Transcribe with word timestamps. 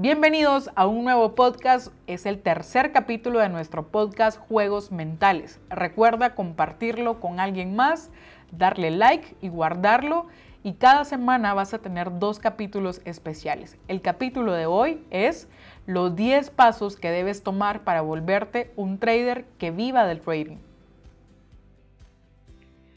Bienvenidos 0.00 0.70
a 0.76 0.86
un 0.86 1.02
nuevo 1.02 1.34
podcast. 1.34 1.88
Es 2.06 2.24
el 2.24 2.40
tercer 2.40 2.92
capítulo 2.92 3.40
de 3.40 3.48
nuestro 3.48 3.88
podcast 3.88 4.38
Juegos 4.38 4.92
Mentales. 4.92 5.58
Recuerda 5.70 6.36
compartirlo 6.36 7.18
con 7.18 7.40
alguien 7.40 7.74
más, 7.74 8.12
darle 8.52 8.92
like 8.92 9.34
y 9.40 9.48
guardarlo. 9.48 10.28
Y 10.62 10.74
cada 10.74 11.04
semana 11.04 11.52
vas 11.52 11.74
a 11.74 11.80
tener 11.80 12.20
dos 12.20 12.38
capítulos 12.38 13.00
especiales. 13.06 13.76
El 13.88 14.00
capítulo 14.00 14.52
de 14.52 14.66
hoy 14.66 15.04
es 15.10 15.48
los 15.86 16.14
10 16.14 16.50
pasos 16.50 16.94
que 16.94 17.10
debes 17.10 17.42
tomar 17.42 17.82
para 17.82 18.00
volverte 18.00 18.70
un 18.76 19.00
trader 19.00 19.46
que 19.58 19.72
viva 19.72 20.06
del 20.06 20.20
trading. 20.20 20.58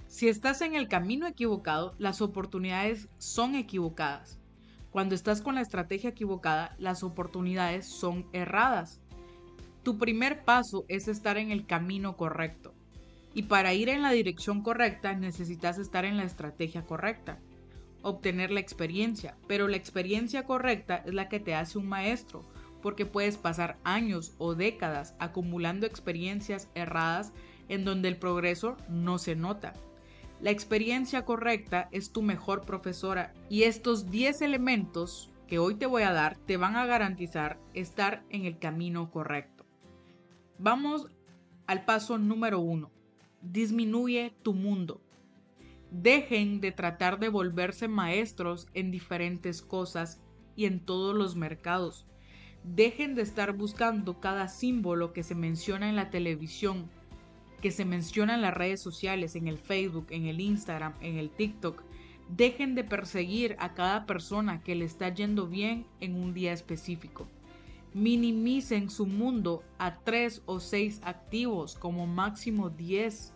Si 0.06 0.30
estás 0.30 0.62
en 0.62 0.76
el 0.76 0.88
camino 0.88 1.26
equivocado, 1.26 1.96
las 1.98 2.22
oportunidades 2.22 3.08
son 3.18 3.56
equivocadas. 3.56 4.38
Cuando 4.92 5.16
estás 5.16 5.42
con 5.42 5.56
la 5.56 5.62
estrategia 5.62 6.10
equivocada, 6.10 6.76
las 6.78 7.02
oportunidades 7.02 7.86
son 7.86 8.28
erradas. 8.34 9.00
Tu 9.84 9.98
primer 9.98 10.44
paso 10.44 10.84
es 10.90 11.08
estar 11.08 11.38
en 11.38 11.50
el 11.50 11.66
camino 11.66 12.18
correcto. 12.18 12.74
Y 13.34 13.44
para 13.44 13.74
ir 13.74 13.88
en 13.88 14.02
la 14.02 14.12
dirección 14.12 14.62
correcta 14.62 15.14
necesitas 15.14 15.78
estar 15.78 16.04
en 16.04 16.18
la 16.18 16.24
estrategia 16.24 16.86
correcta. 16.86 17.40
Obtener 18.02 18.52
la 18.52 18.60
experiencia. 18.60 19.38
Pero 19.48 19.70
la 19.70 19.78
experiencia 19.78 20.44
correcta 20.44 21.04
es 21.06 21.14
la 21.14 21.30
que 21.30 21.40
te 21.40 21.56
hace 21.56 21.78
un 21.78 21.88
maestro, 21.88 22.46
porque 22.82 23.06
puedes 23.06 23.38
pasar 23.38 23.78
años 23.86 24.34
o 24.40 24.56
décadas 24.56 25.16
acumulando 25.20 25.88
experiencias 25.88 26.68
erradas 26.76 27.32
en 27.70 27.86
donde 27.86 28.10
el 28.10 28.18
progreso 28.18 28.76
no 28.90 29.18
se 29.18 29.38
nota. 29.38 29.72
La 30.42 30.50
experiencia 30.50 31.24
correcta 31.24 31.88
es 31.92 32.12
tu 32.12 32.24
mejor 32.24 32.62
profesora 32.66 33.32
y 33.48 33.64
estos 33.64 34.10
10 34.10 34.42
elementos 34.42 35.32
que 35.46 35.60
hoy 35.60 35.76
te 35.76 35.86
voy 35.86 36.02
a 36.02 36.14
dar 36.14 36.36
te 36.48 36.58
van 36.58 36.76
a 36.76 36.88
garantizar 36.88 37.60
estar 37.76 38.24
en 38.32 38.46
el 38.46 38.58
camino 38.58 39.12
correcto. 39.12 39.66
Vamos 40.58 41.10
al 41.68 41.86
paso 41.86 42.18
número 42.18 42.60
uno. 42.60 42.90
Disminuye 43.44 44.34
tu 44.42 44.56
mundo. 44.56 45.00
Dejen 45.92 46.60
de 46.60 46.72
tratar 46.72 47.20
de 47.20 47.30
volverse 47.30 47.88
maestros 47.88 48.68
en 48.74 48.90
diferentes 48.90 49.62
cosas 49.62 50.22
y 50.56 50.66
en 50.66 50.80
todos 50.80 51.16
los 51.16 51.36
mercados. 51.36 52.08
Dejen 52.64 53.14
de 53.14 53.22
estar 53.22 53.54
buscando 53.54 54.20
cada 54.20 54.48
símbolo 54.48 55.14
que 55.14 55.22
se 55.22 55.36
menciona 55.36 55.88
en 55.88 55.96
la 55.96 56.10
televisión, 56.10 56.90
que 57.62 57.72
se 57.72 57.86
menciona 57.86 58.36
en 58.36 58.42
las 58.42 58.54
redes 58.54 58.82
sociales, 58.82 59.36
en 59.36 59.48
el 59.48 59.58
Facebook, 59.58 60.08
en 60.10 60.26
el 60.26 60.42
Instagram, 60.42 60.94
en 61.00 61.18
el 61.18 61.30
TikTok, 61.30 61.84
dejen 62.36 62.76
de 62.76 62.84
perseguir 62.84 63.56
a 63.60 63.74
cada 63.74 64.06
persona 64.06 64.64
que 64.64 64.76
le 64.76 64.86
está 64.86 65.10
yendo 65.10 65.48
bien 65.48 65.86
en 66.00 66.16
un 66.16 66.34
día 66.34 66.54
específico. 66.54 67.28
Minimicen 67.94 68.90
su 68.90 69.06
mundo 69.06 69.64
a 69.78 70.00
tres 70.00 70.42
o 70.46 70.60
seis 70.60 71.02
activos, 71.04 71.76
como 71.76 72.08
máximo 72.08 72.70
10, 72.70 73.34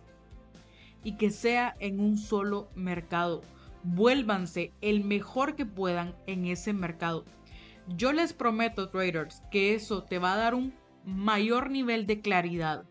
y 1.04 1.18
que 1.18 1.30
sea 1.30 1.76
en 1.80 2.00
un 2.00 2.18
solo 2.18 2.70
mercado. 2.74 3.42
Vuélvanse 3.84 4.74
el 4.82 5.04
mejor 5.04 5.56
que 5.56 5.66
puedan 5.66 6.16
en 6.26 6.46
ese 6.46 6.74
mercado. 6.74 7.26
Yo 7.96 8.14
les 8.14 8.34
prometo, 8.34 8.90
traders, 8.90 9.44
que 9.52 9.76
eso 9.76 10.04
te 10.04 10.18
va 10.18 10.34
a 10.34 10.38
dar 10.38 10.56
un 10.56 10.74
mayor 11.06 11.70
nivel 11.70 12.08
de 12.08 12.22
claridad 12.22 12.86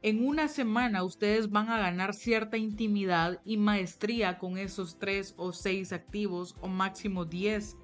en 0.00 0.24
una 0.24 0.46
semana 0.46 1.02
ustedes 1.02 1.50
van 1.50 1.70
a 1.70 1.78
ganar 1.78 2.14
cierta 2.14 2.56
intimidad 2.56 3.40
y 3.44 3.56
maestría 3.56 4.38
con 4.38 4.56
esos 4.56 4.96
tres 4.98 5.34
o 5.36 5.52
seis 5.52 5.92
activos 5.92 6.54
o 6.60 6.68
máximo 6.68 7.24
10. 7.24 7.76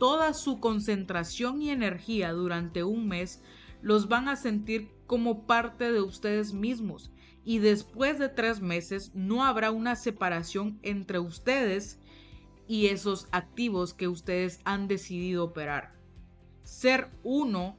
Toda 0.00 0.34
su 0.34 0.58
concentración 0.58 1.62
y 1.62 1.70
energía 1.70 2.32
durante 2.32 2.82
un 2.82 3.06
mes 3.06 3.40
los 3.82 4.08
van 4.08 4.28
a 4.28 4.34
sentir 4.34 4.90
como 5.06 5.46
parte 5.46 5.92
de 5.92 6.00
ustedes 6.00 6.52
mismos 6.52 7.12
y 7.44 7.58
después 7.58 8.18
de 8.18 8.28
tres 8.28 8.60
meses 8.60 9.12
no 9.14 9.44
habrá 9.44 9.70
una 9.70 9.94
separación 9.94 10.80
entre 10.82 11.20
ustedes 11.20 12.00
y 12.66 12.86
esos 12.86 13.28
activos 13.30 13.94
que 13.94 14.08
ustedes 14.08 14.60
han 14.64 14.88
decidido 14.88 15.44
operar. 15.44 15.94
Ser 16.64 17.10
uno 17.22 17.76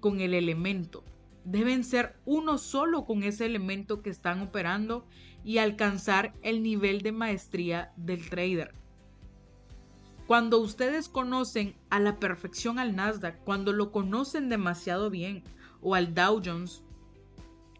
con 0.00 0.20
el 0.20 0.34
elemento 0.34 1.04
deben 1.46 1.84
ser 1.84 2.16
uno 2.24 2.58
solo 2.58 3.04
con 3.04 3.22
ese 3.22 3.46
elemento 3.46 4.02
que 4.02 4.10
están 4.10 4.42
operando 4.42 5.06
y 5.44 5.58
alcanzar 5.58 6.34
el 6.42 6.62
nivel 6.62 7.02
de 7.02 7.12
maestría 7.12 7.92
del 7.96 8.28
trader. 8.28 8.74
Cuando 10.26 10.58
ustedes 10.58 11.08
conocen 11.08 11.76
a 11.88 12.00
la 12.00 12.18
perfección 12.18 12.80
al 12.80 12.96
Nasdaq, 12.96 13.44
cuando 13.44 13.72
lo 13.72 13.92
conocen 13.92 14.48
demasiado 14.48 15.08
bien, 15.08 15.44
o 15.80 15.94
al 15.94 16.14
Dow 16.14 16.42
Jones, 16.44 16.82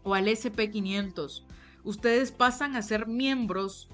o 0.04 0.14
al 0.14 0.28
SP500, 0.28 1.42
ustedes 1.82 2.30
pasan 2.30 2.76
a 2.76 2.82
ser 2.82 3.08
miembros 3.08 3.90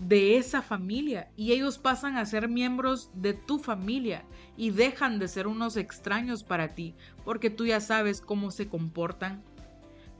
de 0.00 0.36
esa 0.36 0.60
familia 0.60 1.30
y 1.36 1.52
ellos 1.52 1.78
pasan 1.78 2.16
a 2.16 2.26
ser 2.26 2.48
miembros 2.48 3.10
de 3.14 3.32
tu 3.32 3.58
familia 3.58 4.24
y 4.56 4.70
dejan 4.70 5.18
de 5.18 5.28
ser 5.28 5.46
unos 5.46 5.76
extraños 5.76 6.44
para 6.44 6.74
ti 6.74 6.94
porque 7.24 7.50
tú 7.50 7.66
ya 7.66 7.80
sabes 7.80 8.20
cómo 8.20 8.50
se 8.50 8.68
comportan, 8.68 9.42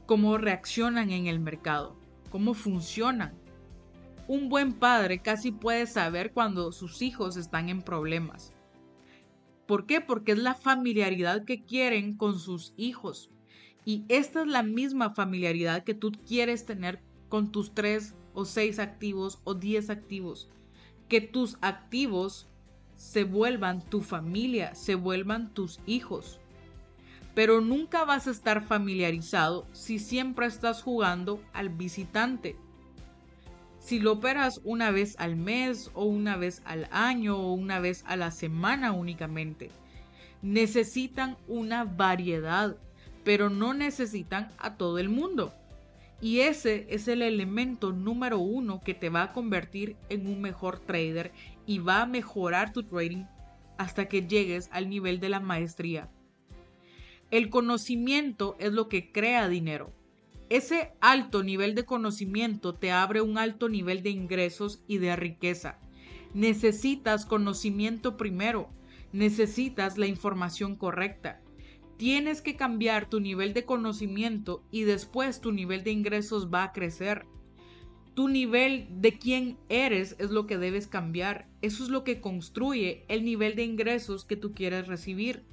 cómo 0.06 0.38
reaccionan 0.38 1.10
en 1.10 1.26
el 1.26 1.40
mercado, 1.40 1.96
cómo 2.30 2.54
funcionan. 2.54 3.34
Un 4.28 4.48
buen 4.48 4.72
padre 4.72 5.20
casi 5.20 5.52
puede 5.52 5.86
saber 5.86 6.32
cuando 6.32 6.72
sus 6.72 7.02
hijos 7.02 7.36
están 7.36 7.68
en 7.68 7.82
problemas. 7.82 8.52
¿Por 9.66 9.86
qué? 9.86 10.00
Porque 10.00 10.32
es 10.32 10.38
la 10.38 10.54
familiaridad 10.54 11.44
que 11.44 11.64
quieren 11.64 12.16
con 12.16 12.38
sus 12.38 12.72
hijos. 12.76 13.30
Y 13.84 14.04
esta 14.08 14.40
es 14.40 14.48
la 14.48 14.62
misma 14.62 15.10
familiaridad 15.10 15.84
que 15.84 15.94
tú 15.94 16.12
quieres 16.26 16.66
tener 16.66 17.00
con 17.28 17.52
tus 17.52 17.72
tres 17.72 18.14
o 18.36 18.44
seis 18.44 18.78
activos 18.78 19.40
o 19.42 19.54
diez 19.54 19.90
activos. 19.90 20.48
Que 21.08 21.20
tus 21.20 21.56
activos 21.62 22.46
se 22.94 23.24
vuelvan 23.24 23.80
tu 23.80 24.02
familia, 24.02 24.74
se 24.74 24.94
vuelvan 24.94 25.52
tus 25.54 25.80
hijos. 25.86 26.38
Pero 27.34 27.60
nunca 27.60 28.04
vas 28.04 28.26
a 28.26 28.30
estar 28.30 28.64
familiarizado 28.64 29.66
si 29.72 29.98
siempre 29.98 30.46
estás 30.46 30.82
jugando 30.82 31.42
al 31.52 31.70
visitante. 31.70 32.56
Si 33.78 34.00
lo 34.00 34.12
operas 34.12 34.60
una 34.64 34.90
vez 34.90 35.16
al 35.18 35.36
mes 35.36 35.90
o 35.94 36.04
una 36.04 36.36
vez 36.36 36.60
al 36.64 36.88
año 36.90 37.36
o 37.38 37.52
una 37.52 37.80
vez 37.80 38.04
a 38.06 38.16
la 38.16 38.30
semana 38.30 38.92
únicamente. 38.92 39.70
Necesitan 40.42 41.36
una 41.48 41.84
variedad, 41.84 42.76
pero 43.24 43.48
no 43.48 43.74
necesitan 43.74 44.48
a 44.58 44.76
todo 44.76 44.98
el 44.98 45.08
mundo. 45.08 45.54
Y 46.20 46.40
ese 46.40 46.86
es 46.88 47.08
el 47.08 47.20
elemento 47.20 47.92
número 47.92 48.38
uno 48.38 48.80
que 48.82 48.94
te 48.94 49.10
va 49.10 49.22
a 49.22 49.32
convertir 49.32 49.96
en 50.08 50.26
un 50.26 50.40
mejor 50.40 50.80
trader 50.80 51.32
y 51.66 51.78
va 51.78 52.02
a 52.02 52.06
mejorar 52.06 52.72
tu 52.72 52.82
trading 52.84 53.24
hasta 53.76 54.08
que 54.08 54.26
llegues 54.26 54.70
al 54.72 54.88
nivel 54.88 55.20
de 55.20 55.28
la 55.28 55.40
maestría. 55.40 56.10
El 57.30 57.50
conocimiento 57.50 58.56
es 58.58 58.72
lo 58.72 58.88
que 58.88 59.12
crea 59.12 59.48
dinero. 59.48 59.92
Ese 60.48 60.92
alto 61.00 61.42
nivel 61.42 61.74
de 61.74 61.84
conocimiento 61.84 62.74
te 62.74 62.92
abre 62.92 63.20
un 63.20 63.36
alto 63.36 63.68
nivel 63.68 64.02
de 64.02 64.10
ingresos 64.10 64.82
y 64.86 64.98
de 64.98 65.16
riqueza. 65.16 65.78
Necesitas 66.32 67.26
conocimiento 67.26 68.16
primero, 68.16 68.70
necesitas 69.12 69.98
la 69.98 70.06
información 70.06 70.76
correcta 70.76 71.42
tienes 71.96 72.42
que 72.42 72.56
cambiar 72.56 73.08
tu 73.08 73.20
nivel 73.20 73.54
de 73.54 73.64
conocimiento 73.64 74.62
y 74.70 74.82
después 74.82 75.40
tu 75.40 75.52
nivel 75.52 75.82
de 75.84 75.92
ingresos 75.92 76.52
va 76.52 76.64
a 76.64 76.72
crecer. 76.72 77.26
Tu 78.14 78.28
nivel 78.28 78.86
de 78.90 79.18
quién 79.18 79.58
eres 79.68 80.16
es 80.18 80.30
lo 80.30 80.46
que 80.46 80.58
debes 80.58 80.86
cambiar. 80.86 81.48
Eso 81.60 81.84
es 81.84 81.90
lo 81.90 82.04
que 82.04 82.20
construye 82.20 83.04
el 83.08 83.24
nivel 83.24 83.56
de 83.56 83.64
ingresos 83.64 84.24
que 84.24 84.36
tú 84.36 84.54
quieres 84.54 84.86
recibir. 84.86 85.44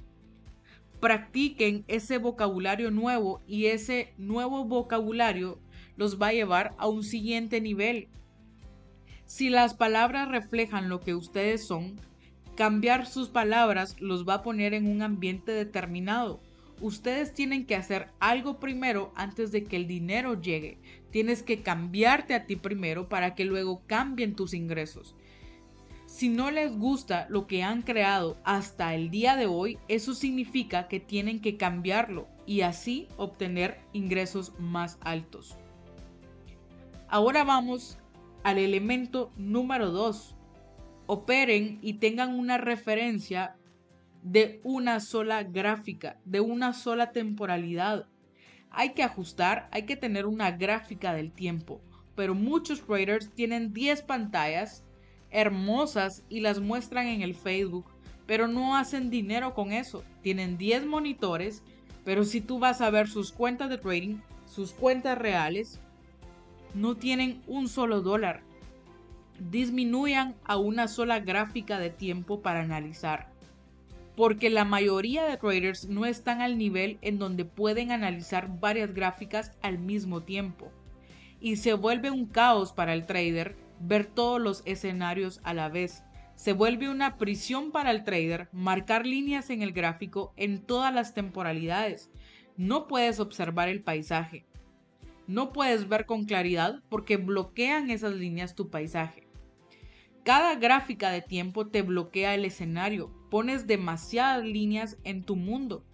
Practiquen 1.00 1.84
ese 1.88 2.18
vocabulario 2.18 2.90
nuevo 2.90 3.42
y 3.46 3.66
ese 3.66 4.14
nuevo 4.16 4.64
vocabulario 4.64 5.58
los 5.96 6.20
va 6.20 6.28
a 6.28 6.32
llevar 6.32 6.74
a 6.78 6.88
un 6.88 7.02
siguiente 7.02 7.60
nivel. 7.60 8.08
Si 9.26 9.50
las 9.50 9.74
palabras 9.74 10.28
reflejan 10.28 10.88
lo 10.88 11.00
que 11.00 11.14
ustedes 11.14 11.66
son, 11.66 11.96
Cambiar 12.56 13.06
sus 13.06 13.30
palabras 13.30 13.96
los 14.00 14.28
va 14.28 14.34
a 14.34 14.42
poner 14.42 14.74
en 14.74 14.86
un 14.86 15.02
ambiente 15.02 15.50
determinado. 15.50 16.40
Ustedes 16.80 17.34
tienen 17.34 17.66
que 17.66 17.74
hacer 17.74 18.08
algo 18.20 18.60
primero 18.60 19.12
antes 19.16 19.50
de 19.50 19.64
que 19.64 19.76
el 19.76 19.88
dinero 19.88 20.40
llegue. 20.40 20.78
Tienes 21.10 21.42
que 21.42 21.62
cambiarte 21.62 22.34
a 22.34 22.46
ti 22.46 22.54
primero 22.54 23.08
para 23.08 23.34
que 23.34 23.44
luego 23.44 23.82
cambien 23.86 24.36
tus 24.36 24.54
ingresos. 24.54 25.16
Si 26.06 26.28
no 26.28 26.52
les 26.52 26.76
gusta 26.78 27.26
lo 27.28 27.48
que 27.48 27.64
han 27.64 27.82
creado 27.82 28.36
hasta 28.44 28.94
el 28.94 29.10
día 29.10 29.34
de 29.34 29.46
hoy, 29.46 29.78
eso 29.88 30.14
significa 30.14 30.86
que 30.86 31.00
tienen 31.00 31.40
que 31.40 31.56
cambiarlo 31.56 32.28
y 32.46 32.60
así 32.60 33.08
obtener 33.16 33.80
ingresos 33.92 34.52
más 34.60 34.96
altos. 35.00 35.56
Ahora 37.08 37.42
vamos 37.42 37.98
al 38.44 38.58
elemento 38.58 39.32
número 39.36 39.90
2, 39.90 40.33
operen 41.06 41.78
y 41.82 41.94
tengan 41.94 42.38
una 42.38 42.58
referencia 42.58 43.56
de 44.22 44.60
una 44.64 45.00
sola 45.00 45.42
gráfica, 45.42 46.18
de 46.24 46.40
una 46.40 46.72
sola 46.72 47.12
temporalidad. 47.12 48.06
Hay 48.70 48.94
que 48.94 49.02
ajustar, 49.02 49.68
hay 49.70 49.84
que 49.84 49.96
tener 49.96 50.26
una 50.26 50.50
gráfica 50.50 51.12
del 51.12 51.30
tiempo, 51.30 51.80
pero 52.14 52.34
muchos 52.34 52.84
traders 52.84 53.30
tienen 53.34 53.72
10 53.72 54.02
pantallas 54.02 54.84
hermosas 55.30 56.24
y 56.28 56.40
las 56.40 56.60
muestran 56.60 57.08
en 57.08 57.22
el 57.22 57.34
Facebook, 57.34 57.86
pero 58.26 58.46
no 58.46 58.76
hacen 58.76 59.10
dinero 59.10 59.52
con 59.52 59.72
eso. 59.72 60.04
Tienen 60.22 60.56
10 60.56 60.86
monitores, 60.86 61.62
pero 62.04 62.24
si 62.24 62.40
tú 62.40 62.58
vas 62.58 62.80
a 62.80 62.90
ver 62.90 63.08
sus 63.08 63.32
cuentas 63.32 63.68
de 63.68 63.78
trading, 63.78 64.18
sus 64.46 64.72
cuentas 64.72 65.18
reales, 65.18 65.80
no 66.72 66.96
tienen 66.96 67.42
un 67.46 67.68
solo 67.68 68.00
dólar. 68.00 68.42
Disminuyan 69.38 70.36
a 70.44 70.56
una 70.56 70.86
sola 70.86 71.18
gráfica 71.20 71.78
de 71.78 71.90
tiempo 71.90 72.40
para 72.40 72.60
analizar. 72.60 73.28
Porque 74.16 74.48
la 74.48 74.64
mayoría 74.64 75.24
de 75.24 75.36
traders 75.36 75.88
no 75.88 76.06
están 76.06 76.40
al 76.40 76.56
nivel 76.56 76.98
en 77.02 77.18
donde 77.18 77.44
pueden 77.44 77.90
analizar 77.90 78.60
varias 78.60 78.94
gráficas 78.94 79.52
al 79.60 79.78
mismo 79.78 80.22
tiempo. 80.22 80.70
Y 81.40 81.56
se 81.56 81.74
vuelve 81.74 82.10
un 82.10 82.26
caos 82.26 82.72
para 82.72 82.94
el 82.94 83.06
trader 83.06 83.56
ver 83.80 84.06
todos 84.06 84.40
los 84.40 84.62
escenarios 84.66 85.40
a 85.42 85.52
la 85.52 85.68
vez. 85.68 86.04
Se 86.36 86.52
vuelve 86.52 86.88
una 86.88 87.16
prisión 87.16 87.70
para 87.70 87.90
el 87.90 88.04
trader 88.04 88.48
marcar 88.52 89.04
líneas 89.06 89.50
en 89.50 89.62
el 89.62 89.72
gráfico 89.72 90.32
en 90.36 90.60
todas 90.62 90.94
las 90.94 91.12
temporalidades. 91.12 92.10
No 92.56 92.86
puedes 92.86 93.18
observar 93.18 93.68
el 93.68 93.82
paisaje. 93.82 94.44
No 95.26 95.52
puedes 95.52 95.88
ver 95.88 96.06
con 96.06 96.24
claridad 96.24 96.82
porque 96.88 97.16
bloquean 97.16 97.90
esas 97.90 98.14
líneas 98.14 98.54
tu 98.54 98.68
paisaje. 98.68 99.23
Cada 100.24 100.54
gráfica 100.54 101.10
de 101.10 101.20
tiempo 101.20 101.66
te 101.66 101.82
bloquea 101.82 102.34
el 102.34 102.46
escenario, 102.46 103.10
pones 103.30 103.66
demasiadas 103.66 104.42
líneas 104.42 104.96
en 105.04 105.22
tu 105.22 105.36
mundo 105.36 105.84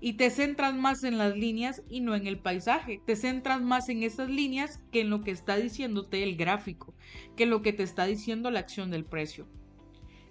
y 0.00 0.14
te 0.14 0.30
centras 0.30 0.74
más 0.74 1.04
en 1.04 1.18
las 1.18 1.36
líneas 1.36 1.82
y 1.90 2.00
no 2.00 2.14
en 2.14 2.26
el 2.26 2.38
paisaje. 2.38 3.02
Te 3.04 3.16
centras 3.16 3.60
más 3.60 3.90
en 3.90 4.02
esas 4.02 4.30
líneas 4.30 4.80
que 4.92 5.02
en 5.02 5.10
lo 5.10 5.22
que 5.22 5.30
está 5.30 5.56
diciéndote 5.56 6.22
el 6.22 6.36
gráfico, 6.36 6.94
que 7.36 7.44
lo 7.44 7.60
que 7.60 7.74
te 7.74 7.82
está 7.82 8.06
diciendo 8.06 8.50
la 8.50 8.60
acción 8.60 8.90
del 8.90 9.04
precio. 9.04 9.46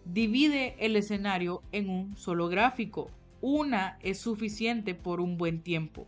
Divide 0.06 0.76
el 0.80 0.96
escenario 0.96 1.62
en 1.72 1.88
un 1.90 2.18
solo 2.18 2.48
gráfico. 2.48 3.12
Una 3.42 4.00
es 4.02 4.20
suficiente 4.20 4.96
por 4.96 5.22
un 5.22 5.38
buen 5.38 5.62
tiempo. 5.62 6.08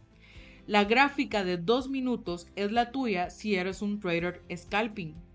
La 0.65 0.85
gráfica 0.85 1.43
de 1.43 1.57
dos 1.57 1.87
minutos 1.87 2.47
es 2.55 2.71
la 2.71 2.91
tuya 2.91 3.29
si 3.29 3.53
eres 3.55 3.83
un 3.83 3.99
trader 3.99 4.41
scalping. 4.55 5.26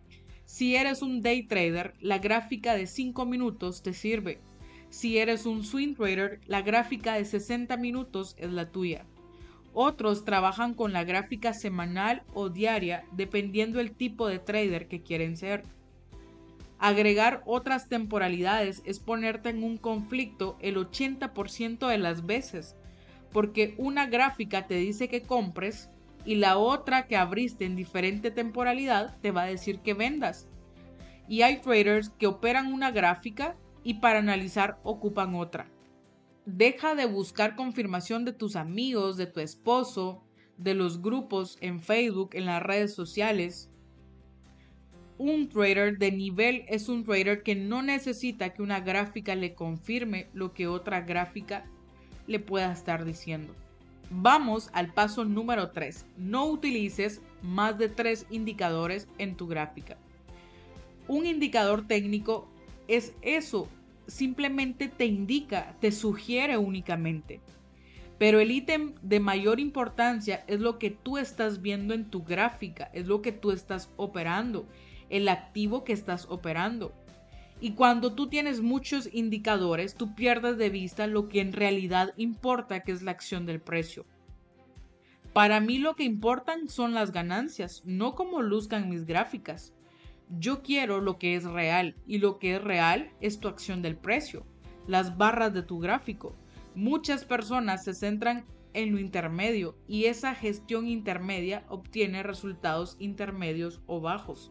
Si 0.52 0.76
eres 0.76 1.00
un 1.00 1.22
day 1.22 1.44
trader, 1.44 1.94
la 1.98 2.18
gráfica 2.18 2.74
de 2.74 2.86
5 2.86 3.24
minutos 3.24 3.82
te 3.82 3.94
sirve. 3.94 4.38
Si 4.90 5.16
eres 5.16 5.46
un 5.46 5.64
swing 5.64 5.94
trader, 5.94 6.42
la 6.46 6.60
gráfica 6.60 7.14
de 7.14 7.24
60 7.24 7.78
minutos 7.78 8.36
es 8.36 8.50
la 8.50 8.70
tuya. 8.70 9.06
Otros 9.72 10.26
trabajan 10.26 10.74
con 10.74 10.92
la 10.92 11.04
gráfica 11.04 11.54
semanal 11.54 12.22
o 12.34 12.50
diaria 12.50 13.06
dependiendo 13.12 13.80
el 13.80 13.92
tipo 13.92 14.28
de 14.28 14.40
trader 14.40 14.88
que 14.88 15.02
quieren 15.02 15.38
ser. 15.38 15.62
Agregar 16.78 17.42
otras 17.46 17.88
temporalidades 17.88 18.82
es 18.84 19.00
ponerte 19.00 19.48
en 19.48 19.64
un 19.64 19.78
conflicto 19.78 20.58
el 20.60 20.76
80% 20.76 21.88
de 21.88 21.96
las 21.96 22.26
veces, 22.26 22.76
porque 23.32 23.74
una 23.78 24.04
gráfica 24.04 24.66
te 24.66 24.74
dice 24.74 25.08
que 25.08 25.22
compres 25.22 25.88
y 26.24 26.36
la 26.36 26.56
otra 26.56 27.06
que 27.06 27.16
abriste 27.16 27.64
en 27.64 27.76
diferente 27.76 28.30
temporalidad 28.30 29.18
te 29.20 29.30
va 29.30 29.42
a 29.42 29.46
decir 29.46 29.80
que 29.80 29.94
vendas. 29.94 30.48
Y 31.28 31.42
hay 31.42 31.60
traders 31.60 32.10
que 32.10 32.26
operan 32.26 32.72
una 32.72 32.90
gráfica 32.90 33.56
y 33.84 33.94
para 33.94 34.18
analizar 34.18 34.78
ocupan 34.82 35.34
otra. 35.34 35.66
Deja 36.44 36.94
de 36.94 37.06
buscar 37.06 37.56
confirmación 37.56 38.24
de 38.24 38.32
tus 38.32 38.56
amigos, 38.56 39.16
de 39.16 39.26
tu 39.26 39.40
esposo, 39.40 40.22
de 40.56 40.74
los 40.74 41.00
grupos 41.00 41.56
en 41.60 41.80
Facebook, 41.80 42.30
en 42.34 42.46
las 42.46 42.62
redes 42.62 42.94
sociales. 42.94 43.70
Un 45.18 45.48
trader 45.48 45.98
de 45.98 46.10
nivel 46.10 46.64
es 46.68 46.88
un 46.88 47.04
trader 47.04 47.42
que 47.42 47.54
no 47.54 47.82
necesita 47.82 48.52
que 48.52 48.62
una 48.62 48.80
gráfica 48.80 49.34
le 49.34 49.54
confirme 49.54 50.28
lo 50.32 50.52
que 50.52 50.66
otra 50.66 51.02
gráfica 51.02 51.64
le 52.26 52.40
pueda 52.40 52.72
estar 52.72 53.04
diciendo. 53.04 53.54
Vamos 54.14 54.68
al 54.74 54.92
paso 54.92 55.24
número 55.24 55.70
3. 55.70 56.04
No 56.18 56.44
utilices 56.44 57.22
más 57.40 57.78
de 57.78 57.88
tres 57.88 58.26
indicadores 58.28 59.08
en 59.16 59.36
tu 59.36 59.46
gráfica. 59.46 59.96
Un 61.08 61.24
indicador 61.24 61.86
técnico 61.86 62.46
es 62.88 63.14
eso, 63.22 63.68
simplemente 64.06 64.88
te 64.88 65.06
indica, 65.06 65.76
te 65.80 65.92
sugiere 65.92 66.58
únicamente. 66.58 67.40
Pero 68.18 68.38
el 68.38 68.50
ítem 68.50 68.94
de 69.00 69.18
mayor 69.18 69.58
importancia 69.58 70.44
es 70.46 70.60
lo 70.60 70.78
que 70.78 70.90
tú 70.90 71.16
estás 71.16 71.62
viendo 71.62 71.94
en 71.94 72.10
tu 72.10 72.22
gráfica, 72.22 72.90
es 72.92 73.06
lo 73.06 73.22
que 73.22 73.32
tú 73.32 73.50
estás 73.50 73.90
operando, 73.96 74.66
el 75.08 75.26
activo 75.28 75.84
que 75.84 75.94
estás 75.94 76.26
operando. 76.28 76.92
Y 77.62 77.74
cuando 77.74 78.12
tú 78.14 78.28
tienes 78.28 78.60
muchos 78.60 79.08
indicadores, 79.12 79.94
tú 79.94 80.16
pierdes 80.16 80.58
de 80.58 80.68
vista 80.68 81.06
lo 81.06 81.28
que 81.28 81.40
en 81.40 81.52
realidad 81.52 82.12
importa, 82.16 82.80
que 82.80 82.90
es 82.90 83.02
la 83.02 83.12
acción 83.12 83.46
del 83.46 83.60
precio. 83.60 84.04
Para 85.32 85.60
mí 85.60 85.78
lo 85.78 85.94
que 85.94 86.02
importan 86.02 86.68
son 86.68 86.92
las 86.92 87.12
ganancias, 87.12 87.84
no 87.84 88.16
como 88.16 88.42
luzcan 88.42 88.90
mis 88.90 89.06
gráficas. 89.06 89.72
Yo 90.28 90.64
quiero 90.64 91.00
lo 91.00 91.20
que 91.20 91.36
es 91.36 91.44
real 91.44 91.94
y 92.04 92.18
lo 92.18 92.40
que 92.40 92.56
es 92.56 92.64
real 92.64 93.12
es 93.20 93.38
tu 93.38 93.46
acción 93.46 93.80
del 93.80 93.96
precio, 93.96 94.44
las 94.88 95.16
barras 95.16 95.54
de 95.54 95.62
tu 95.62 95.78
gráfico. 95.78 96.34
Muchas 96.74 97.24
personas 97.24 97.84
se 97.84 97.94
centran 97.94 98.44
en 98.72 98.90
lo 98.90 98.98
intermedio 98.98 99.76
y 99.86 100.06
esa 100.06 100.34
gestión 100.34 100.88
intermedia 100.88 101.64
obtiene 101.68 102.24
resultados 102.24 102.96
intermedios 102.98 103.80
o 103.86 104.00
bajos. 104.00 104.50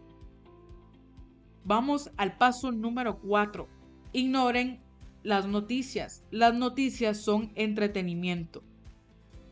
Vamos 1.63 2.09
al 2.17 2.37
paso 2.37 2.71
número 2.71 3.19
4. 3.19 3.67
Ignoren 4.13 4.79
las 5.23 5.47
noticias. 5.47 6.23
Las 6.31 6.55
noticias 6.55 7.17
son 7.17 7.51
entretenimiento. 7.55 8.63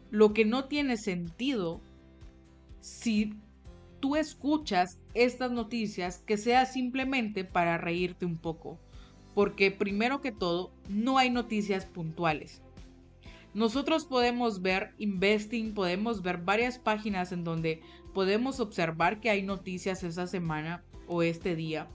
Lo 0.10 0.34
que 0.34 0.44
no 0.44 0.66
tiene 0.66 0.98
sentido 0.98 1.82
si 2.82 3.34
tú 4.00 4.16
escuchas 4.16 5.00
estas 5.14 5.52
noticias 5.52 6.24
que 6.26 6.38
sea 6.38 6.66
simplemente 6.66 7.44
para 7.44 7.78
reírte 7.78 8.26
un 8.26 8.38
poco, 8.38 8.80
porque 9.36 9.72
primero 9.72 10.22
que 10.22 10.32
todo 10.32 10.72
no 10.89 11.18
hay 11.18 11.30
noticias 11.30 11.86
puntuales. 11.86 12.62
Nosotros 13.54 14.06
podemos 14.06 14.62
ver 14.62 14.94
Investing, 14.98 15.74
podemos 15.74 16.22
ver 16.22 16.38
varias 16.38 16.80
páginas 16.80 17.32
en 17.32 17.44
donde 17.44 17.82
podemos 18.13 18.60
observar 18.60 19.20
que 19.20 19.30
hay 19.30 19.44
noticias 19.44 20.04
esa 20.04 20.28
semana 20.28 20.84
o 21.08 21.24
este 21.24 21.56
día, 21.56 21.88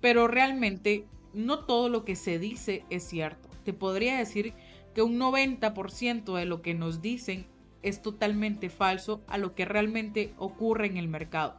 pero 0.00 0.28
realmente 0.28 1.06
no 1.32 1.64
todo 1.64 1.88
lo 1.88 2.04
que 2.04 2.16
se 2.16 2.38
dice 2.38 2.84
es 2.90 3.04
cierto. 3.04 3.48
Te 3.64 3.72
podría 3.72 4.18
decir 4.18 4.54
que 4.94 5.02
un 5.02 5.18
90% 5.18 6.36
de 6.36 6.44
lo 6.46 6.62
que 6.62 6.74
nos 6.74 7.00
dicen 7.00 7.46
es 7.82 8.02
totalmente 8.02 8.68
falso 8.68 9.22
a 9.26 9.38
lo 9.38 9.54
que 9.54 9.64
realmente 9.64 10.34
ocurre 10.36 10.86
en 10.86 10.96
el 10.96 11.08
mercado. 11.08 11.56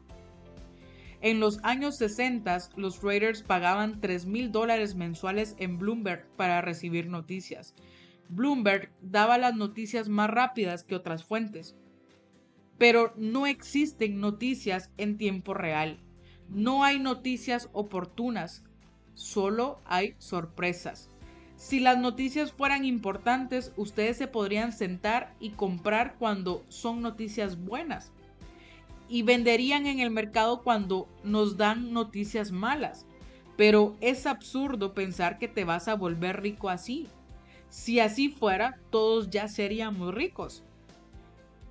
En 1.22 1.40
los 1.40 1.60
años 1.64 1.98
60, 1.98 2.58
los 2.78 3.00
traders 3.00 3.44
pagaban 3.44 4.02
3 4.02 4.26
mil 4.26 4.52
dólares 4.52 4.96
mensuales 4.96 5.56
en 5.60 5.78
Bloomberg 5.78 6.28
para 6.36 6.62
recibir 6.62 7.08
noticias. 7.08 7.76
Bloomberg 8.30 8.92
daba 9.02 9.38
las 9.38 9.56
noticias 9.56 10.10
más 10.10 10.30
rápidas 10.32 10.84
que 10.84 10.96
otras 10.96 11.24
fuentes. 11.24 11.76
Pero 12.80 13.14
no 13.18 13.46
existen 13.46 14.20
noticias 14.20 14.90
en 14.98 15.18
tiempo 15.18 15.54
real. 15.54 16.00
No 16.52 16.84
hay 16.84 17.00
noticias 17.00 17.70
oportunas. 17.72 18.64
Solo 19.14 19.80
hay 19.86 20.16
sorpresas. 20.20 21.10
Si 21.56 21.80
las 21.80 21.98
noticias 21.98 22.52
fueran 22.52 22.84
importantes, 22.84 23.72
ustedes 23.78 24.18
se 24.18 24.28
podrían 24.28 24.74
sentar 24.74 25.34
y 25.40 25.52
comprar 25.52 26.16
cuando 26.18 26.66
son 26.68 27.02
noticias 27.02 27.64
buenas. 27.64 28.12
Y 29.08 29.24
venderían 29.24 29.86
en 29.86 30.00
el 30.00 30.10
mercado 30.10 30.62
cuando 30.62 31.08
nos 31.24 31.56
dan 31.56 31.94
noticias 31.94 32.52
malas. 32.52 33.06
Pero 33.56 33.96
es 34.02 34.26
absurdo 34.26 34.94
pensar 34.94 35.38
que 35.38 35.48
te 35.48 35.64
vas 35.64 35.88
a 35.88 35.96
volver 35.96 36.42
rico 36.42 36.70
así. 36.70 37.08
Si 37.70 38.02
así 38.02 38.28
fuera, 38.28 38.78
todos 38.90 39.30
ya 39.30 39.48
seríamos 39.48 40.14
ricos. 40.14 40.64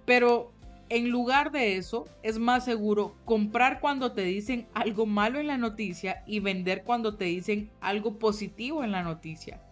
Pero 0.07 0.53
en 0.91 1.11
lugar 1.11 1.51
de 1.51 1.77
eso, 1.77 2.05
es 2.23 2.39
más 2.39 2.65
seguro 2.65 3.17
comprar 3.25 3.81
cuando 3.81 4.13
te 4.13 4.23
dicen 4.23 4.69
algo 4.75 5.07
malo 5.07 5.41
en 5.41 5.47
la 5.47 5.57
noticia 5.57 6.23
y 6.27 6.41
vender 6.41 6.85
cuando 6.85 7.17
te 7.17 7.25
dicen 7.25 7.71
algo 7.81 8.19
positivo 8.19 8.85
en 8.85 8.93
la 8.93 9.03
noticia 9.03 9.63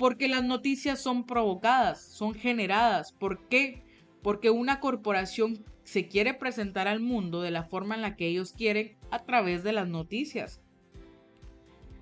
porque 0.00 0.28
las 0.28 0.42
noticias 0.42 0.98
son 0.98 1.26
provocadas, 1.26 2.00
son 2.00 2.32
generadas. 2.32 3.12
¿Por 3.12 3.46
qué? 3.48 3.82
Porque 4.22 4.48
una 4.48 4.80
corporación 4.80 5.62
se 5.84 6.08
quiere 6.08 6.32
presentar 6.32 6.88
al 6.88 7.00
mundo 7.00 7.42
de 7.42 7.50
la 7.50 7.64
forma 7.64 7.96
en 7.96 8.00
la 8.00 8.16
que 8.16 8.26
ellos 8.26 8.54
quieren 8.54 8.96
a 9.10 9.26
través 9.26 9.62
de 9.62 9.74
las 9.74 9.86
noticias. 9.86 10.62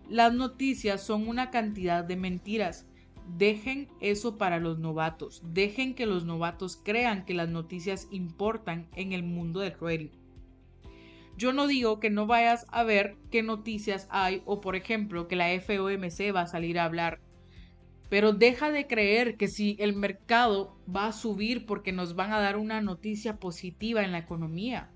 Las 0.08 0.32
noticias 0.32 1.02
son 1.02 1.26
una 1.26 1.50
cantidad 1.50 2.04
de 2.04 2.14
mentiras. 2.14 2.86
Dejen 3.36 3.88
eso 4.00 4.38
para 4.38 4.58
los 4.58 4.78
novatos. 4.78 5.42
Dejen 5.44 5.94
que 5.94 6.06
los 6.06 6.24
novatos 6.24 6.80
crean 6.82 7.24
que 7.24 7.34
las 7.34 7.48
noticias 7.48 8.08
importan 8.10 8.88
en 8.94 9.12
el 9.12 9.22
mundo 9.22 9.60
del 9.60 9.76
trading. 9.76 10.08
Yo 11.36 11.52
no 11.52 11.68
digo 11.68 12.00
que 12.00 12.10
no 12.10 12.26
vayas 12.26 12.66
a 12.70 12.82
ver 12.82 13.16
qué 13.30 13.42
noticias 13.42 14.08
hay 14.10 14.42
o 14.44 14.60
por 14.60 14.74
ejemplo 14.74 15.28
que 15.28 15.36
la 15.36 15.48
FOMC 15.60 16.34
va 16.34 16.42
a 16.42 16.46
salir 16.46 16.78
a 16.78 16.84
hablar. 16.84 17.20
Pero 18.10 18.32
deja 18.32 18.72
de 18.72 18.86
creer 18.86 19.36
que 19.36 19.48
si 19.48 19.76
el 19.78 19.94
mercado 19.94 20.76
va 20.92 21.06
a 21.06 21.12
subir 21.12 21.66
porque 21.66 21.92
nos 21.92 22.16
van 22.16 22.32
a 22.32 22.40
dar 22.40 22.56
una 22.56 22.80
noticia 22.80 23.36
positiva 23.36 24.02
en 24.02 24.12
la 24.12 24.18
economía. 24.18 24.90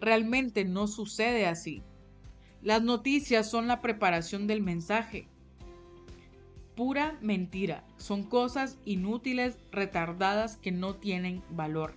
Realmente 0.00 0.64
no 0.64 0.86
sucede 0.86 1.46
así. 1.46 1.82
Las 2.62 2.82
noticias 2.82 3.50
son 3.50 3.66
la 3.66 3.80
preparación 3.80 4.46
del 4.46 4.62
mensaje. 4.62 5.26
Pura 6.76 7.18
mentira. 7.20 7.84
Son 7.98 8.22
cosas 8.22 8.78
inútiles, 8.84 9.58
retardadas 9.70 10.56
que 10.56 10.72
no 10.72 10.94
tienen 10.94 11.42
valor. 11.50 11.94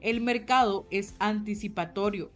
El 0.00 0.20
mercado 0.20 0.86
es 0.90 1.14
anticipatorio. 1.18 2.30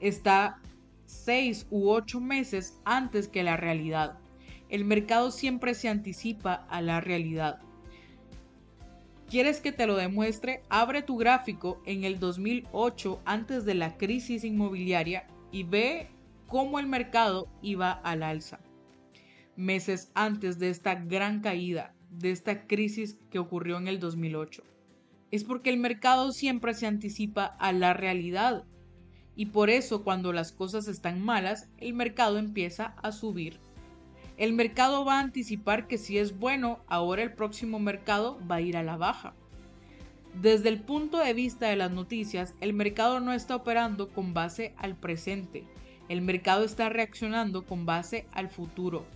Está 0.00 0.60
seis 1.04 1.66
u 1.70 1.90
ocho 1.90 2.20
meses 2.20 2.80
antes 2.84 3.28
que 3.28 3.42
la 3.42 3.58
realidad. 3.58 4.18
El 4.70 4.86
mercado 4.86 5.30
siempre 5.30 5.74
se 5.74 5.90
anticipa 5.90 6.66
a 6.70 6.80
la 6.80 7.02
realidad. 7.02 7.60
¿Quieres 9.28 9.60
que 9.60 9.72
te 9.72 9.86
lo 9.86 9.96
demuestre? 9.96 10.62
Abre 10.70 11.02
tu 11.02 11.18
gráfico 11.18 11.82
en 11.84 12.04
el 12.04 12.18
2008 12.18 13.20
antes 13.26 13.66
de 13.66 13.74
la 13.74 13.98
crisis 13.98 14.44
inmobiliaria 14.44 15.26
y 15.50 15.64
ve 15.64 16.08
cómo 16.46 16.78
el 16.78 16.86
mercado 16.86 17.48
iba 17.60 17.92
al 17.92 18.22
alza. 18.22 18.60
Meses 19.56 20.10
antes 20.14 20.58
de 20.58 20.70
esta 20.70 20.94
gran 20.94 21.40
caída, 21.40 21.94
de 22.10 22.30
esta 22.30 22.66
crisis 22.66 23.18
que 23.30 23.38
ocurrió 23.38 23.78
en 23.78 23.88
el 23.88 24.00
2008 24.00 24.62
es 25.32 25.44
porque 25.44 25.70
el 25.70 25.78
mercado 25.78 26.30
siempre 26.30 26.74
se 26.74 26.86
anticipa 26.86 27.46
a 27.58 27.72
la 27.72 27.94
realidad. 27.94 28.64
Y 29.34 29.46
por 29.46 29.70
eso 29.70 30.04
cuando 30.04 30.30
las 30.34 30.52
cosas 30.52 30.88
están 30.88 31.22
malas, 31.22 31.70
el 31.78 31.94
mercado 31.94 32.36
empieza 32.36 32.94
a 33.02 33.12
subir. 33.12 33.58
El 34.36 34.52
mercado 34.52 35.06
va 35.06 35.16
a 35.16 35.22
anticipar 35.22 35.88
que 35.88 35.96
si 35.96 36.18
es 36.18 36.38
bueno, 36.38 36.80
ahora 36.86 37.22
el 37.22 37.32
próximo 37.32 37.78
mercado 37.78 38.38
va 38.48 38.56
a 38.56 38.60
ir 38.60 38.76
a 38.76 38.82
la 38.82 38.98
baja. 38.98 39.32
Desde 40.42 40.68
el 40.68 40.82
punto 40.82 41.16
de 41.18 41.32
vista 41.32 41.68
de 41.68 41.76
las 41.76 41.90
noticias, 41.90 42.54
el 42.60 42.74
mercado 42.74 43.18
no 43.18 43.32
está 43.32 43.56
operando 43.56 44.10
con 44.10 44.34
base 44.34 44.74
al 44.76 44.96
presente. 44.96 45.64
El 46.10 46.20
mercado 46.20 46.64
está 46.64 46.90
reaccionando 46.90 47.64
con 47.64 47.86
base 47.86 48.26
al 48.32 48.50
futuro. 48.50 49.06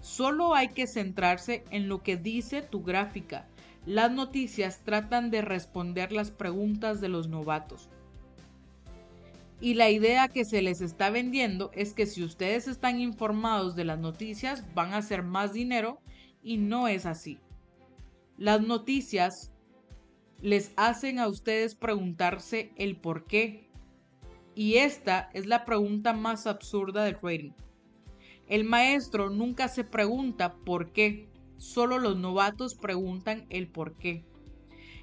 Solo 0.00 0.54
hay 0.54 0.68
que 0.68 0.86
centrarse 0.86 1.64
en 1.70 1.88
lo 1.88 2.02
que 2.02 2.16
dice 2.16 2.62
tu 2.62 2.82
gráfica 2.82 3.46
las 3.86 4.10
noticias 4.10 4.80
tratan 4.82 5.30
de 5.30 5.42
responder 5.42 6.10
las 6.10 6.32
preguntas 6.32 7.00
de 7.00 7.08
los 7.08 7.28
novatos. 7.28 7.88
Y 9.60 9.74
la 9.74 9.90
idea 9.90 10.26
que 10.26 10.44
se 10.44 10.60
les 10.60 10.80
está 10.80 11.08
vendiendo 11.08 11.70
es 11.72 11.94
que 11.94 12.06
si 12.06 12.24
ustedes 12.24 12.66
están 12.66 12.98
informados 12.98 13.76
de 13.76 13.84
las 13.84 14.00
noticias 14.00 14.64
van 14.74 14.92
a 14.92 14.98
hacer 14.98 15.22
más 15.22 15.52
dinero 15.52 16.00
y 16.42 16.56
no 16.56 16.88
es 16.88 17.06
así. 17.06 17.38
Las 18.36 18.60
noticias 18.60 19.52
les 20.42 20.72
hacen 20.76 21.20
a 21.20 21.28
ustedes 21.28 21.76
preguntarse 21.76 22.72
el 22.76 22.96
por 22.96 23.24
qué. 23.26 23.70
Y 24.56 24.78
esta 24.78 25.30
es 25.32 25.46
la 25.46 25.64
pregunta 25.64 26.12
más 26.12 26.48
absurda 26.48 27.04
del 27.04 27.18
trading. 27.18 27.52
El 28.48 28.64
maestro 28.64 29.30
nunca 29.30 29.68
se 29.68 29.84
pregunta 29.84 30.54
por 30.54 30.92
qué, 30.92 31.28
Solo 31.58 31.98
los 31.98 32.16
novatos 32.16 32.74
preguntan 32.74 33.46
el 33.48 33.68
por 33.68 33.96
qué. 33.96 34.24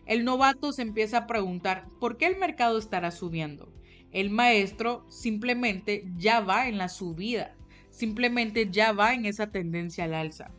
El 0.05 0.23
novato 0.23 0.71
se 0.71 0.81
empieza 0.81 1.19
a 1.19 1.27
preguntar 1.27 1.87
por 1.99 2.17
qué 2.17 2.27
el 2.27 2.37
mercado 2.37 2.77
estará 2.77 3.11
subiendo. 3.11 3.73
El 4.11 4.29
maestro 4.29 5.05
simplemente 5.09 6.05
ya 6.17 6.41
va 6.41 6.67
en 6.67 6.77
la 6.77 6.89
subida, 6.89 7.55
simplemente 7.89 8.69
ya 8.69 8.91
va 8.91 9.13
en 9.13 9.25
esa 9.25 9.47
tendencia 9.47 10.03
al 10.03 10.13
alza. 10.13 10.51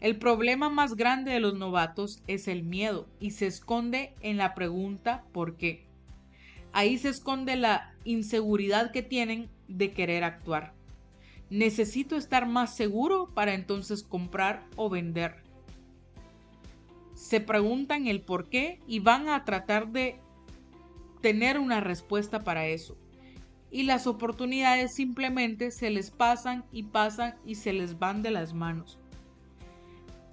El 0.00 0.18
problema 0.18 0.68
más 0.68 0.94
grande 0.94 1.32
de 1.32 1.40
los 1.40 1.54
novatos 1.54 2.22
es 2.28 2.46
el 2.46 2.62
miedo 2.62 3.08
y 3.18 3.32
se 3.32 3.46
esconde 3.46 4.14
en 4.20 4.36
la 4.36 4.54
pregunta 4.54 5.24
¿por 5.32 5.56
qué? 5.56 5.86
Ahí 6.72 6.98
se 6.98 7.08
esconde 7.08 7.56
la 7.56 7.94
inseguridad 8.04 8.92
que 8.92 9.02
tienen 9.02 9.48
de 9.66 9.92
querer 9.92 10.22
actuar. 10.22 10.74
Necesito 11.54 12.16
estar 12.16 12.48
más 12.48 12.74
seguro 12.74 13.30
para 13.32 13.54
entonces 13.54 14.02
comprar 14.02 14.66
o 14.74 14.90
vender. 14.90 15.36
Se 17.14 17.40
preguntan 17.40 18.08
el 18.08 18.22
por 18.22 18.48
qué 18.48 18.80
y 18.88 18.98
van 18.98 19.28
a 19.28 19.44
tratar 19.44 19.86
de 19.92 20.16
tener 21.20 21.60
una 21.60 21.78
respuesta 21.78 22.42
para 22.42 22.66
eso. 22.66 22.96
Y 23.70 23.84
las 23.84 24.08
oportunidades 24.08 24.96
simplemente 24.96 25.70
se 25.70 25.90
les 25.90 26.10
pasan 26.10 26.64
y 26.72 26.82
pasan 26.82 27.36
y 27.46 27.54
se 27.54 27.72
les 27.72 28.00
van 28.00 28.22
de 28.22 28.32
las 28.32 28.52
manos. 28.52 28.98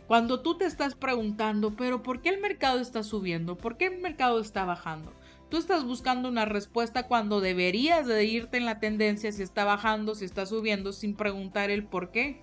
Cuando 0.08 0.42
tú 0.42 0.58
te 0.58 0.66
estás 0.66 0.96
preguntando, 0.96 1.75
pero 1.75 2.01
¿por 2.01 2.24
qué 2.24 2.30
el 2.30 2.42
mercado 2.42 2.80
está 2.80 3.04
subiendo? 3.04 3.56
¿Por 3.58 3.78
qué 3.78 3.86
el 3.86 4.00
mercado 4.00 4.40
está 4.42 4.66
bajando? 4.66 5.13
Tú 5.51 5.58
estás 5.58 5.84
buscando 5.84 6.29
una 6.29 6.46
respuesta 6.46 7.10
cuando 7.10 7.41
deberías 7.41 8.08
de 8.08 8.24
irte 8.24 8.55
en 8.55 8.63
la 8.63 8.79
tendencia 8.79 9.34
si 9.34 9.43
está 9.43 9.65
bajando, 9.65 10.15
si 10.15 10.24
está 10.24 10.46
subiendo, 10.46 10.93
sin 10.93 11.13
preguntar 11.13 11.70
el 11.70 11.84
por 11.84 12.10
qué. 12.10 12.41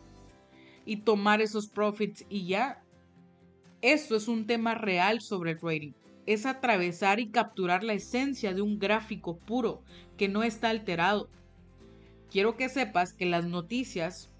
Y 0.84 0.98
tomar 0.98 1.40
esos 1.40 1.68
profits 1.68 2.26
y 2.28 2.46
ya. 2.46 2.84
Esto 3.80 4.14
es 4.14 4.28
un 4.28 4.46
tema 4.46 4.74
real 4.74 5.22
sobre 5.22 5.52
el 5.52 5.58
trading. 5.58 5.92
Es 6.26 6.44
atravesar 6.44 7.18
y 7.18 7.30
capturar 7.30 7.82
la 7.82 7.94
esencia 7.94 8.52
de 8.52 8.60
un 8.60 8.78
gráfico 8.78 9.38
puro 9.38 9.82
que 10.18 10.28
no 10.28 10.42
está 10.42 10.68
alterado. 10.68 11.30
Quiero 12.30 12.58
que 12.58 12.68
sepas 12.68 13.14
que 13.14 13.24
las 13.24 13.46
noticias 13.46 14.30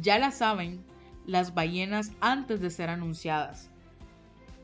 ya 0.00 0.18
las 0.18 0.38
saben 0.38 0.82
las 1.26 1.52
ballenas 1.52 2.12
antes 2.22 2.62
de 2.62 2.70
ser 2.70 2.88
anunciadas. 2.88 3.70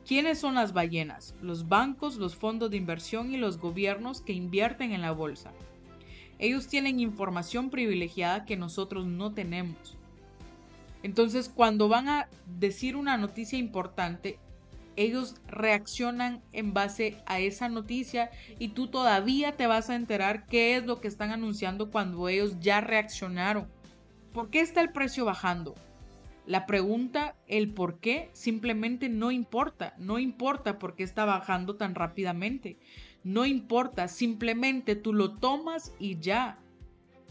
¿Quiénes 0.06 0.38
son 0.38 0.54
las 0.54 0.72
ballenas? 0.72 1.34
Los 1.42 1.68
bancos, 1.68 2.14
los 2.14 2.36
fondos 2.36 2.70
de 2.70 2.76
inversión 2.76 3.34
y 3.34 3.38
los 3.38 3.58
gobiernos 3.58 4.20
que 4.20 4.32
invierten 4.32 4.92
en 4.92 5.02
la 5.02 5.10
bolsa. 5.10 5.52
Ellos 6.38 6.68
tienen 6.68 7.00
información 7.00 7.70
privilegiada 7.70 8.44
que 8.44 8.56
nosotros 8.56 9.06
no 9.06 9.32
tenemos. 9.34 9.96
Entonces, 11.02 11.50
cuando 11.52 11.88
van 11.88 12.08
a 12.08 12.28
decir 12.46 12.94
una 12.94 13.16
noticia 13.16 13.58
importante, 13.58 14.38
ellos 14.94 15.34
reaccionan 15.48 16.40
en 16.52 16.72
base 16.72 17.16
a 17.26 17.40
esa 17.40 17.68
noticia 17.68 18.30
y 18.60 18.68
tú 18.68 18.86
todavía 18.86 19.56
te 19.56 19.66
vas 19.66 19.90
a 19.90 19.96
enterar 19.96 20.46
qué 20.46 20.76
es 20.76 20.86
lo 20.86 21.00
que 21.00 21.08
están 21.08 21.32
anunciando 21.32 21.90
cuando 21.90 22.28
ellos 22.28 22.60
ya 22.60 22.80
reaccionaron. 22.80 23.66
¿Por 24.32 24.50
qué 24.50 24.60
está 24.60 24.82
el 24.82 24.92
precio 24.92 25.24
bajando? 25.24 25.74
La 26.46 26.64
pregunta, 26.64 27.34
el 27.48 27.74
por 27.74 27.98
qué, 27.98 28.30
simplemente 28.32 29.08
no 29.08 29.32
importa. 29.32 29.94
No 29.98 30.20
importa 30.20 30.78
por 30.78 30.94
qué 30.94 31.02
está 31.02 31.24
bajando 31.24 31.74
tan 31.74 31.96
rápidamente. 31.96 32.78
No 33.24 33.46
importa, 33.46 34.06
simplemente 34.06 34.94
tú 34.94 35.12
lo 35.12 35.32
tomas 35.32 35.92
y 35.98 36.20
ya. 36.20 36.60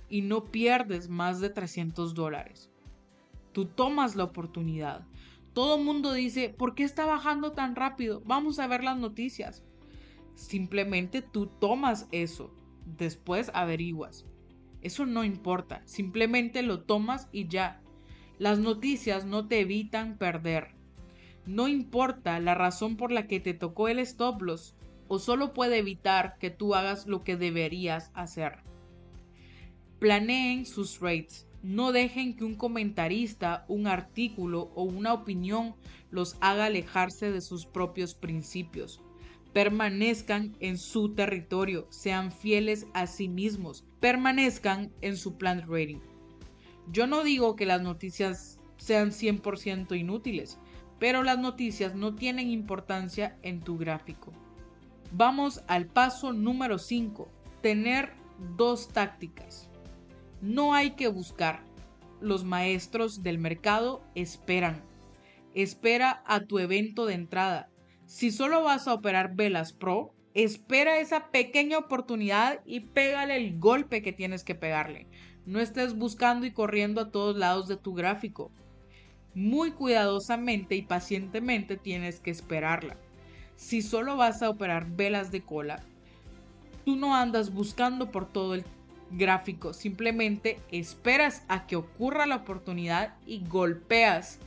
Y 0.09 0.21
no 0.21 0.45
pierdes 0.45 1.07
más 1.07 1.39
de 1.39 1.49
300 1.49 2.13
dólares. 2.13 2.69
Tú 3.53 3.65
tomas 3.65 4.17
la 4.17 4.25
oportunidad. 4.25 5.07
Todo 5.53 5.77
mundo 5.77 6.11
dice, 6.11 6.49
¿por 6.49 6.75
qué 6.75 6.83
está 6.83 7.05
bajando 7.05 7.53
tan 7.53 7.77
rápido? 7.77 8.21
Vamos 8.25 8.59
a 8.59 8.67
ver 8.67 8.83
las 8.83 8.97
noticias. 8.97 9.63
Simplemente 10.33 11.21
tú 11.21 11.47
tomas 11.47 12.09
eso. 12.11 12.53
Después 12.97 13.49
averiguas. 13.53 14.25
Eso 14.81 15.05
no 15.05 15.23
importa. 15.23 15.81
Simplemente 15.85 16.61
lo 16.61 16.81
tomas 16.83 17.29
y 17.31 17.47
ya 17.47 17.81
las 18.37 18.59
noticias 18.59 19.25
no 19.25 19.47
te 19.47 19.59
evitan 19.59 20.17
perder. 20.17 20.69
No 21.45 21.67
importa 21.67 22.39
la 22.39 22.55
razón 22.55 22.97
por 22.97 23.11
la 23.11 23.27
que 23.27 23.39
te 23.39 23.53
tocó 23.53 23.87
el 23.87 23.99
stop 23.99 24.41
loss 24.41 24.75
o 25.07 25.19
solo 25.19 25.53
puede 25.53 25.77
evitar 25.77 26.37
que 26.39 26.49
tú 26.49 26.75
hagas 26.75 27.05
lo 27.07 27.23
que 27.23 27.37
deberías 27.37 28.11
hacer. 28.13 28.63
Planeen 29.99 30.65
sus 30.65 30.99
rates. 30.99 31.47
No 31.61 31.91
dejen 31.91 32.35
que 32.35 32.43
un 32.43 32.55
comentarista, 32.55 33.65
un 33.67 33.87
artículo 33.87 34.71
o 34.75 34.83
una 34.83 35.13
opinión 35.13 35.75
los 36.11 36.37
haga 36.39 36.65
alejarse 36.65 37.31
de 37.31 37.41
sus 37.41 37.65
propios 37.65 38.13
principios. 38.13 39.01
Permanezcan 39.53 40.55
en 40.59 40.77
su 40.77 41.15
territorio, 41.15 41.87
sean 41.89 42.31
fieles 42.31 42.85
a 42.93 43.07
sí 43.07 43.29
mismos, 43.29 43.85
permanezcan 43.99 44.91
en 45.01 45.17
su 45.17 45.37
plan 45.37 45.61
rating. 45.67 46.01
Yo 46.91 47.07
no 47.07 47.23
digo 47.23 47.55
que 47.55 47.65
las 47.65 47.81
noticias 47.81 48.59
sean 48.77 49.11
100% 49.11 49.97
inútiles, 49.97 50.59
pero 50.99 51.23
las 51.23 51.39
noticias 51.39 51.95
no 51.95 52.15
tienen 52.15 52.49
importancia 52.49 53.37
en 53.41 53.61
tu 53.61 53.77
gráfico. 53.77 54.31
Vamos 55.11 55.63
al 55.67 55.87
paso 55.87 56.33
número 56.33 56.77
5, 56.77 57.29
tener 57.61 58.13
dos 58.55 58.89
tácticas. 58.89 59.69
No 60.41 60.73
hay 60.73 60.91
que 60.91 61.07
buscar, 61.07 61.63
los 62.21 62.43
maestros 62.43 63.23
del 63.23 63.37
mercado 63.37 64.03
esperan. 64.15 64.83
Espera 65.53 66.23
a 66.25 66.41
tu 66.41 66.59
evento 66.59 67.05
de 67.05 67.13
entrada. 67.13 67.69
Si 68.05 68.31
solo 68.31 68.63
vas 68.63 68.87
a 68.87 68.93
operar 68.93 69.35
velas 69.35 69.73
pro, 69.73 70.13
espera 70.33 70.99
esa 70.99 71.31
pequeña 71.31 71.77
oportunidad 71.77 72.59
y 72.65 72.81
pégale 72.81 73.37
el 73.37 73.57
golpe 73.57 74.01
que 74.01 74.11
tienes 74.11 74.43
que 74.43 74.53
pegarle. 74.53 75.07
No 75.45 75.59
estés 75.59 75.95
buscando 75.95 76.45
y 76.45 76.51
corriendo 76.51 77.01
a 77.01 77.11
todos 77.11 77.37
lados 77.37 77.67
de 77.67 77.77
tu 77.77 77.93
gráfico. 77.93 78.51
Muy 79.35 79.71
cuidadosamente 79.71 80.75
y 80.75 80.81
pacientemente 80.81 81.77
tienes 81.77 82.19
que 82.19 82.31
esperarla. 82.31 82.97
Si 83.55 83.81
solo 83.81 84.17
vas 84.17 84.41
a 84.41 84.49
operar 84.49 84.87
velas 84.89 85.31
de 85.31 85.41
cola, 85.41 85.83
tú 86.83 86.95
no 86.95 87.15
andas 87.15 87.53
buscando 87.53 88.11
por 88.11 88.25
todo 88.27 88.55
el 88.55 88.65
gráfico, 89.11 89.73
simplemente 89.73 90.59
esperas 90.71 91.43
a 91.47 91.67
que 91.67 91.75
ocurra 91.75 92.25
la 92.25 92.37
oportunidad 92.37 93.15
y 93.25 93.45
golpeas, 93.47 94.39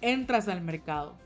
entras 0.00 0.48
al 0.48 0.60
mercado. 0.60 1.16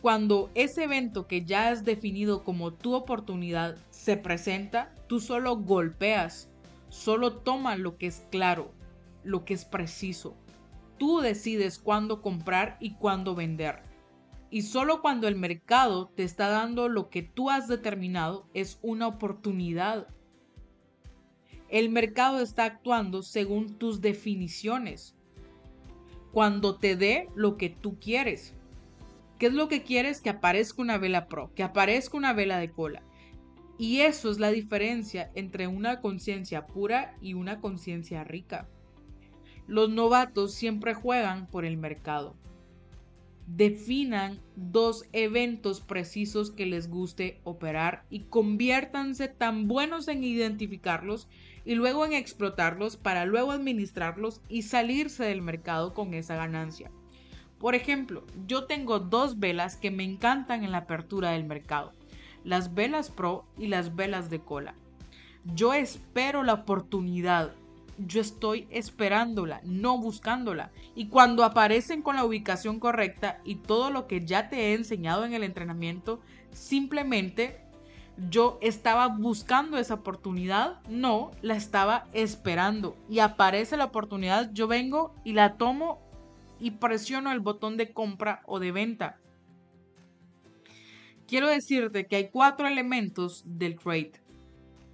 Cuando 0.00 0.50
ese 0.54 0.84
evento 0.84 1.26
que 1.26 1.44
ya 1.44 1.68
has 1.68 1.84
definido 1.84 2.44
como 2.44 2.72
tu 2.72 2.94
oportunidad 2.94 3.76
se 3.90 4.16
presenta, 4.16 4.94
tú 5.08 5.20
solo 5.20 5.56
golpeas, 5.56 6.48
solo 6.88 7.38
toma 7.38 7.76
lo 7.76 7.98
que 7.98 8.06
es 8.06 8.26
claro, 8.30 8.72
lo 9.24 9.44
que 9.44 9.54
es 9.54 9.64
preciso. 9.64 10.36
Tú 10.98 11.20
decides 11.20 11.78
cuándo 11.78 12.22
comprar 12.22 12.76
y 12.80 12.94
cuándo 12.94 13.34
vender. 13.34 13.82
Y 14.50 14.62
solo 14.62 15.02
cuando 15.02 15.28
el 15.28 15.36
mercado 15.36 16.08
te 16.08 16.22
está 16.22 16.48
dando 16.48 16.88
lo 16.88 17.10
que 17.10 17.22
tú 17.22 17.50
has 17.50 17.68
determinado 17.68 18.48
es 18.54 18.78
una 18.82 19.06
oportunidad 19.06 20.08
el 21.68 21.90
mercado 21.90 22.40
está 22.40 22.64
actuando 22.64 23.22
según 23.22 23.78
tus 23.78 24.00
definiciones. 24.00 25.14
Cuando 26.32 26.76
te 26.76 26.96
dé 26.96 27.28
lo 27.34 27.58
que 27.58 27.68
tú 27.68 27.98
quieres. 28.00 28.54
¿Qué 29.38 29.46
es 29.46 29.52
lo 29.52 29.68
que 29.68 29.82
quieres? 29.82 30.20
Que 30.20 30.30
aparezca 30.30 30.80
una 30.80 30.96
vela 30.96 31.28
pro, 31.28 31.52
que 31.54 31.62
aparezca 31.62 32.16
una 32.16 32.32
vela 32.32 32.58
de 32.58 32.70
cola. 32.70 33.02
Y 33.78 34.00
eso 34.00 34.30
es 34.30 34.40
la 34.40 34.50
diferencia 34.50 35.30
entre 35.34 35.68
una 35.68 36.00
conciencia 36.00 36.66
pura 36.66 37.14
y 37.22 37.34
una 37.34 37.60
conciencia 37.60 38.24
rica. 38.24 38.68
Los 39.68 39.88
novatos 39.88 40.52
siempre 40.52 40.94
juegan 40.94 41.46
por 41.46 41.64
el 41.64 41.76
mercado. 41.76 42.34
Definan 43.46 44.40
dos 44.56 45.04
eventos 45.12 45.80
precisos 45.80 46.50
que 46.50 46.66
les 46.66 46.90
guste 46.90 47.40
operar 47.44 48.04
y 48.10 48.24
conviértanse 48.24 49.28
tan 49.28 49.68
buenos 49.68 50.08
en 50.08 50.24
identificarlos 50.24 51.28
y 51.64 51.74
luego 51.74 52.04
en 52.04 52.14
explotarlos 52.14 52.96
para 52.96 53.26
luego 53.26 53.52
administrarlos 53.52 54.42
y 54.48 54.62
salirse 54.62 55.24
del 55.24 55.40
mercado 55.40 55.94
con 55.94 56.14
esa 56.14 56.34
ganancia. 56.34 56.90
Por 57.58 57.74
ejemplo, 57.74 58.24
yo 58.46 58.64
tengo 58.64 59.00
dos 59.00 59.38
velas 59.38 59.76
que 59.76 59.90
me 59.90 60.04
encantan 60.04 60.64
en 60.64 60.72
la 60.72 60.78
apertura 60.78 61.30
del 61.30 61.44
mercado, 61.44 61.92
las 62.44 62.74
velas 62.74 63.10
Pro 63.10 63.44
y 63.56 63.66
las 63.68 63.94
velas 63.96 64.30
de 64.30 64.40
cola. 64.40 64.74
Yo 65.54 65.74
espero 65.74 66.42
la 66.42 66.54
oportunidad, 66.54 67.52
yo 67.98 68.20
estoy 68.20 68.66
esperándola, 68.70 69.60
no 69.64 69.98
buscándola. 69.98 70.70
Y 70.94 71.08
cuando 71.08 71.44
aparecen 71.44 72.02
con 72.02 72.16
la 72.16 72.24
ubicación 72.24 72.80
correcta 72.80 73.40
y 73.44 73.56
todo 73.56 73.90
lo 73.90 74.06
que 74.06 74.24
ya 74.24 74.48
te 74.48 74.56
he 74.56 74.74
enseñado 74.74 75.24
en 75.24 75.32
el 75.32 75.42
entrenamiento, 75.42 76.20
simplemente 76.52 77.60
yo 78.28 78.58
estaba 78.60 79.08
buscando 79.08 79.78
esa 79.78 79.94
oportunidad, 79.94 80.80
no, 80.88 81.30
la 81.40 81.54
estaba 81.54 82.06
esperando. 82.12 82.96
Y 83.08 83.20
aparece 83.20 83.76
la 83.76 83.86
oportunidad, 83.86 84.52
yo 84.52 84.66
vengo 84.66 85.14
y 85.24 85.32
la 85.32 85.56
tomo 85.56 86.00
y 86.58 86.72
presiono 86.72 87.30
el 87.30 87.40
botón 87.40 87.76
de 87.76 87.92
compra 87.92 88.42
o 88.46 88.58
de 88.58 88.72
venta. 88.72 89.18
Quiero 91.28 91.46
decirte 91.46 92.06
que 92.06 92.16
hay 92.16 92.28
cuatro 92.30 92.66
elementos 92.66 93.44
del 93.44 93.76
trade 93.76 94.12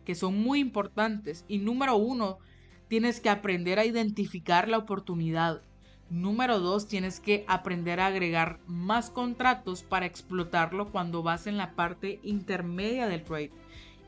que 0.05 0.15
son 0.15 0.39
muy 0.39 0.59
importantes. 0.59 1.45
Y 1.49 1.59
número 1.59 1.97
uno, 1.97 2.39
tienes 2.89 3.21
que 3.21 3.31
aprender 3.31 3.79
a 3.79 3.85
identificar 3.85 4.69
la 4.69 4.79
oportunidad. 4.79 5.63
Número 6.11 6.61
dos, 6.61 6.87
tienes 6.87 7.21
que 7.21 7.45
aprender 7.49 8.01
a 8.01 8.07
agregar 8.07 8.59
más 8.67 9.11
contratos 9.11 9.83
para 9.83 10.07
explotarlo 10.07 10.91
cuando 10.91 11.23
vas 11.23 11.47
en 11.47 11.57
la 11.57 11.77
parte 11.77 12.21
intermedia 12.23 13.07
del 13.07 13.23
trade. 13.23 13.53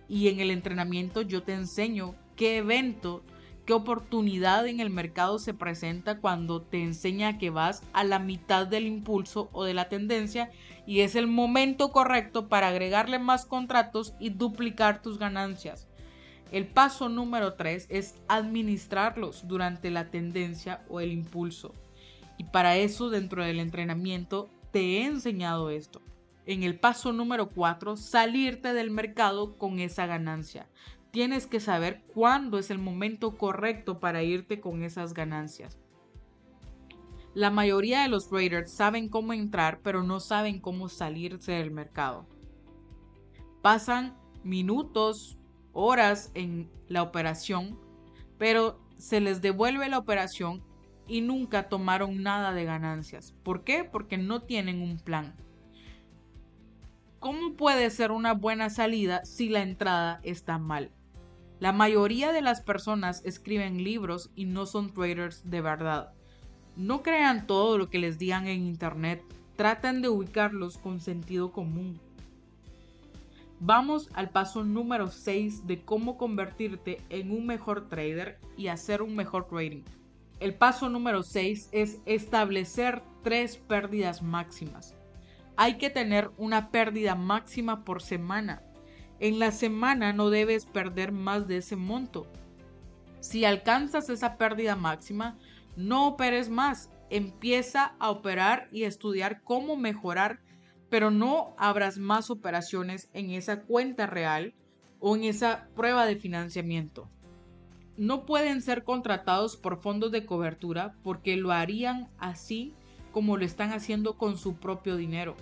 Y 0.09 0.29
en 0.29 0.41
el 0.41 0.51
entrenamiento 0.51 1.23
yo 1.23 1.43
te 1.43 1.55
enseño 1.55 2.17
qué 2.37 2.59
evento, 2.59 3.23
qué 3.67 3.73
oportunidad 3.73 4.67
en 4.69 4.81
el 4.81 4.91
mercado 4.91 5.39
se 5.41 5.53
presenta 5.53 6.21
cuando 6.21 6.63
te 6.63 6.83
enseña 6.83 7.37
que 7.37 7.51
vas 7.51 7.83
a 7.93 8.05
la 8.05 8.21
mitad 8.21 8.67
del 8.67 8.87
impulso 8.87 9.51
o 9.53 9.65
de 9.65 9.75
la 9.75 9.89
tendencia 9.89 10.51
y 10.87 11.01
es 11.01 11.17
el 11.17 11.27
momento 11.27 11.91
correcto 11.91 12.49
para 12.49 12.69
agregarle 12.69 13.19
más 13.19 13.45
contratos 13.45 14.15
y 14.21 14.31
duplicar 14.31 15.03
tus 15.03 15.19
ganancias. 15.19 15.89
El 16.53 16.67
paso 16.69 17.09
número 17.09 17.55
3 17.55 17.89
es 17.91 18.15
administrarlos 18.29 19.49
durante 19.49 19.91
la 19.91 20.11
tendencia 20.11 20.85
o 20.89 21.01
el 21.01 21.11
impulso. 21.11 21.75
Y 22.39 22.45
para 22.45 22.77
eso 22.77 23.11
dentro 23.11 23.45
del 23.45 23.59
entrenamiento 23.59 24.49
te 24.71 24.99
he 24.99 25.07
enseñado 25.07 25.71
esto. 25.71 26.01
En 26.45 26.63
el 26.63 26.79
paso 26.79 27.13
número 27.13 27.49
4, 27.49 27.97
salirte 27.97 28.73
del 28.73 28.93
mercado 28.93 29.59
con 29.59 29.81
esa 29.81 30.07
ganancia. 30.07 30.69
Tienes 31.17 31.47
que 31.47 31.61
saber 31.61 32.03
cuándo 32.13 32.59
es 32.59 32.71
el 32.71 32.79
momento 32.79 33.39
correcto 33.39 34.01
para 34.01 34.23
irte 34.23 34.61
con 34.61 34.83
esas 34.83 35.15
ganancias. 35.15 35.79
La 37.33 37.49
mayoría 37.49 38.03
de 38.03 38.09
los 38.09 38.29
traders 38.29 38.71
saben 38.71 39.09
cómo 39.09 39.33
entrar, 39.33 39.81
pero 39.83 40.03
no 40.03 40.21
saben 40.21 40.61
cómo 40.61 40.91
salirse 40.91 41.53
del 41.53 41.71
mercado. 41.71 42.27
Pasan 43.63 44.15
minutos, 44.45 45.39
horas 45.73 46.33
en 46.35 46.71
la 46.87 47.03
operación, 47.03 47.81
pero 48.37 48.79
se 48.99 49.21
les 49.21 49.41
devuelve 49.41 49.89
la 49.89 49.97
operación 49.97 50.63
y 51.09 51.23
nunca 51.23 51.71
tomaron 51.71 52.23
nada 52.23 52.53
de 52.53 52.67
ganancias. 52.67 53.33
¿Por 53.43 53.65
qué? 53.65 53.85
Porque 53.85 54.19
no 54.19 54.43
tienen 54.43 54.83
un 54.83 54.99
plan. 54.99 55.35
¿Cómo 57.21 57.55
puede 57.55 57.89
ser 57.89 58.11
una 58.11 58.35
buena 58.35 58.69
salida 58.69 59.25
si 59.25 59.49
la 59.49 59.63
entrada 59.63 60.21
está 60.23 60.59
mal? 60.59 60.93
La 61.59 61.73
mayoría 61.73 62.33
de 62.33 62.43
las 62.43 62.61
personas 62.61 63.23
escriben 63.25 63.83
libros 63.83 64.31
y 64.35 64.45
no 64.45 64.67
son 64.67 64.93
traders 64.93 65.49
de 65.49 65.63
verdad. 65.63 66.13
No 66.77 67.03
crean 67.03 67.47
todo 67.47 67.79
lo 67.79 67.89
que 67.89 67.99
les 67.99 68.19
digan 68.19 68.47
en 68.47 68.67
internet, 68.67 69.23
traten 69.57 70.03
de 70.03 70.11
ubicarlos 70.11 70.77
con 70.77 71.01
sentido 71.01 71.53
común. 71.53 71.99
Vamos 73.59 74.11
al 74.13 74.29
paso 74.29 74.65
número 74.65 75.09
6 75.09 75.67
de 75.67 75.83
cómo 75.83 76.19
convertirte 76.19 77.01
en 77.09 77.31
un 77.31 77.47
mejor 77.47 77.89
trader 77.89 78.39
y 78.59 78.67
hacer 78.67 79.01
un 79.01 79.17
mejor 79.17 79.49
trading. 79.49 79.83
El 80.41 80.53
paso 80.53 80.91
número 80.91 81.23
6 81.23 81.71
es 81.73 82.01
establecer 82.05 83.03
tres 83.23 83.57
pérdidas 83.57 84.21
máximas. 84.21 84.95
Hay 85.57 85.79
que 85.79 85.89
tener 85.89 86.31
una 86.37 86.71
pérdida 86.71 87.15
máxima 87.15 87.83
por 87.83 88.03
semana. 88.03 88.63
En 89.21 89.39
la 89.39 89.51
semana 89.51 90.13
no 90.13 90.31
debes 90.31 90.67
perder 90.67 91.13
más 91.13 91.49
de 91.49 91.59
ese 91.59 91.77
monto. 91.77 92.27
Si 93.21 93.45
alcanzas 93.45 94.09
esa 94.09 94.37
pérdida 94.37 94.77
máxima, 94.77 95.39
no 95.77 96.09
operes 96.09 96.49
más. 96.49 96.91
Empieza 97.09 97.95
a 97.99 98.11
operar 98.11 98.69
y 98.73 98.85
estudiar 98.85 99.43
cómo 99.43 99.77
mejorar, 99.77 100.41
pero 100.91 101.11
no 101.11 101.55
abras 101.59 101.99
más 101.99 102.31
operaciones 102.31 103.09
en 103.13 103.31
esa 103.31 103.63
cuenta 103.63 104.07
real 104.07 104.55
o 105.01 105.17
en 105.17 105.25
esa 105.25 105.69
prueba 105.75 106.07
de 106.07 106.17
financiamiento 106.17 107.09
no 107.97 108.27
pueden 108.27 108.61
ser 108.61 108.85
contratados 108.85 109.57
por 109.57 109.81
fondos 109.81 110.13
de 110.13 110.27
cobertura 110.27 110.95
porque 111.03 111.37
lo 111.37 111.53
harían 111.53 112.09
así 112.19 112.75
como 113.13 113.37
lo 113.37 113.45
están 113.45 113.73
haciendo 113.73 114.19
con 114.19 114.37
su 114.37 114.57
propio 114.57 114.97
dinero. 114.97 115.37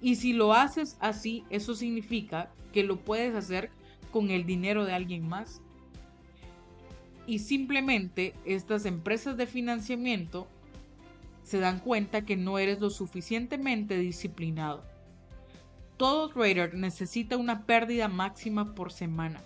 Y 0.00 0.16
si 0.16 0.32
lo 0.32 0.54
haces 0.54 0.96
así, 1.00 1.44
eso 1.50 1.74
significa 1.74 2.50
que 2.72 2.84
lo 2.84 2.96
puedes 2.96 3.34
hacer 3.34 3.70
con 4.10 4.30
el 4.30 4.46
dinero 4.46 4.84
de 4.84 4.94
alguien 4.94 5.28
más. 5.28 5.60
Y 7.26 7.40
simplemente 7.40 8.34
estas 8.44 8.86
empresas 8.86 9.36
de 9.36 9.46
financiamiento 9.46 10.48
se 11.42 11.58
dan 11.58 11.80
cuenta 11.80 12.24
que 12.24 12.36
no 12.36 12.58
eres 12.58 12.80
lo 12.80 12.90
suficientemente 12.90 13.98
disciplinado. 13.98 14.84
Todo 15.96 16.28
trader 16.30 16.74
necesita 16.74 17.36
una 17.36 17.66
pérdida 17.66 18.08
máxima 18.08 18.74
por 18.74 18.92
semana. 18.92 19.42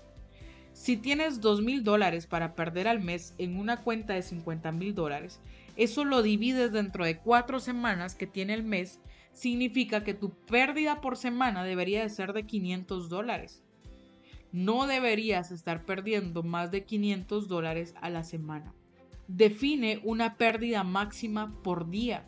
Si 0.73 0.97
tienes 0.97 1.40
dos 1.40 1.62
mil 1.62 1.85
dólares 1.85 2.27
para 2.27 2.55
perder 2.55 2.88
al 2.88 3.01
mes 3.01 3.35
en 3.38 3.57
una 3.57 3.79
cuenta 3.79 4.14
de 4.14 4.23
50 4.23 4.71
mil 4.73 4.95
dólares, 4.95 5.40
eso 5.77 6.05
lo 6.05 6.23
divides 6.23 6.73
dentro 6.73 7.05
de 7.05 7.17
cuatro 7.17 7.61
semanas 7.61 8.14
que 8.14 8.27
tiene 8.27 8.55
el 8.55 8.64
mes, 8.64 9.01
significa 9.35 10.05
que 10.05 10.14
tu 10.14 10.31
pérdida 10.31 11.01
por 11.01 11.16
semana 11.16 11.64
debería 11.64 12.03
de 12.03 12.09
ser 12.09 12.33
de 12.33 12.47
500 12.47 13.09
dólares. 13.09 13.62
No 14.53 14.87
deberías 14.87 15.51
estar 15.51 15.85
perdiendo 15.85 16.42
más 16.44 16.70
de 16.70 16.85
500 16.85 17.49
dólares 17.49 17.94
a 18.01 18.09
la 18.09 18.23
semana. 18.23 18.73
Define 19.27 20.01
una 20.05 20.37
pérdida 20.37 20.85
máxima 20.85 21.53
por 21.62 21.90
día. 21.90 22.25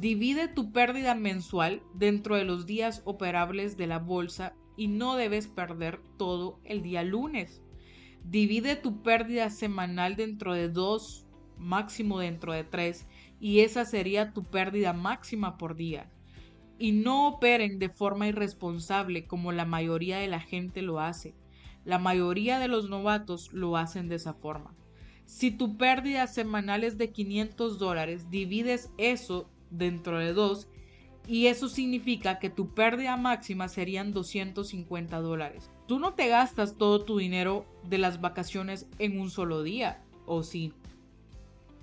Divide 0.00 0.46
tu 0.48 0.70
pérdida 0.70 1.14
mensual 1.14 1.82
dentro 1.94 2.36
de 2.36 2.44
los 2.44 2.66
días 2.66 3.02
operables 3.04 3.76
de 3.76 3.88
la 3.88 3.98
bolsa 3.98 4.54
y 4.76 4.86
no 4.86 5.16
debes 5.16 5.48
perder 5.48 6.00
todo 6.16 6.60
el 6.62 6.82
día 6.82 7.02
lunes. 7.02 7.62
Divide 8.22 8.76
tu 8.76 9.02
pérdida 9.02 9.50
semanal 9.50 10.14
dentro 10.14 10.52
de 10.52 10.68
dos, 10.68 11.26
máximo 11.56 12.20
dentro 12.20 12.52
de 12.52 12.62
tres, 12.62 13.08
y 13.40 13.60
esa 13.60 13.84
sería 13.84 14.32
tu 14.32 14.44
pérdida 14.44 14.92
máxima 14.92 15.58
por 15.58 15.76
día. 15.76 16.10
Y 16.78 16.92
no 16.92 17.28
operen 17.28 17.78
de 17.78 17.88
forma 17.88 18.28
irresponsable 18.28 19.26
como 19.26 19.52
la 19.52 19.64
mayoría 19.64 20.18
de 20.18 20.28
la 20.28 20.40
gente 20.40 20.82
lo 20.82 21.00
hace. 21.00 21.34
La 21.84 21.98
mayoría 21.98 22.58
de 22.58 22.68
los 22.68 22.88
novatos 22.88 23.52
lo 23.52 23.76
hacen 23.76 24.08
de 24.08 24.16
esa 24.16 24.34
forma. 24.34 24.74
Si 25.26 25.50
tu 25.50 25.76
pérdida 25.76 26.26
semanal 26.26 26.84
es 26.84 26.96
de 26.96 27.10
500 27.10 27.78
dólares, 27.78 28.30
divides 28.30 28.90
eso 28.96 29.50
dentro 29.70 30.18
de 30.18 30.32
dos 30.32 30.68
y 31.26 31.48
eso 31.48 31.68
significa 31.68 32.38
que 32.38 32.48
tu 32.48 32.72
pérdida 32.72 33.16
máxima 33.18 33.68
serían 33.68 34.14
250 34.14 35.20
dólares. 35.20 35.70
Tú 35.86 35.98
no 35.98 36.14
te 36.14 36.28
gastas 36.28 36.78
todo 36.78 37.04
tu 37.04 37.18
dinero 37.18 37.66
de 37.84 37.98
las 37.98 38.22
vacaciones 38.22 38.88
en 38.98 39.20
un 39.20 39.30
solo 39.30 39.62
día, 39.62 40.02
¿o 40.24 40.42
sí? 40.42 40.72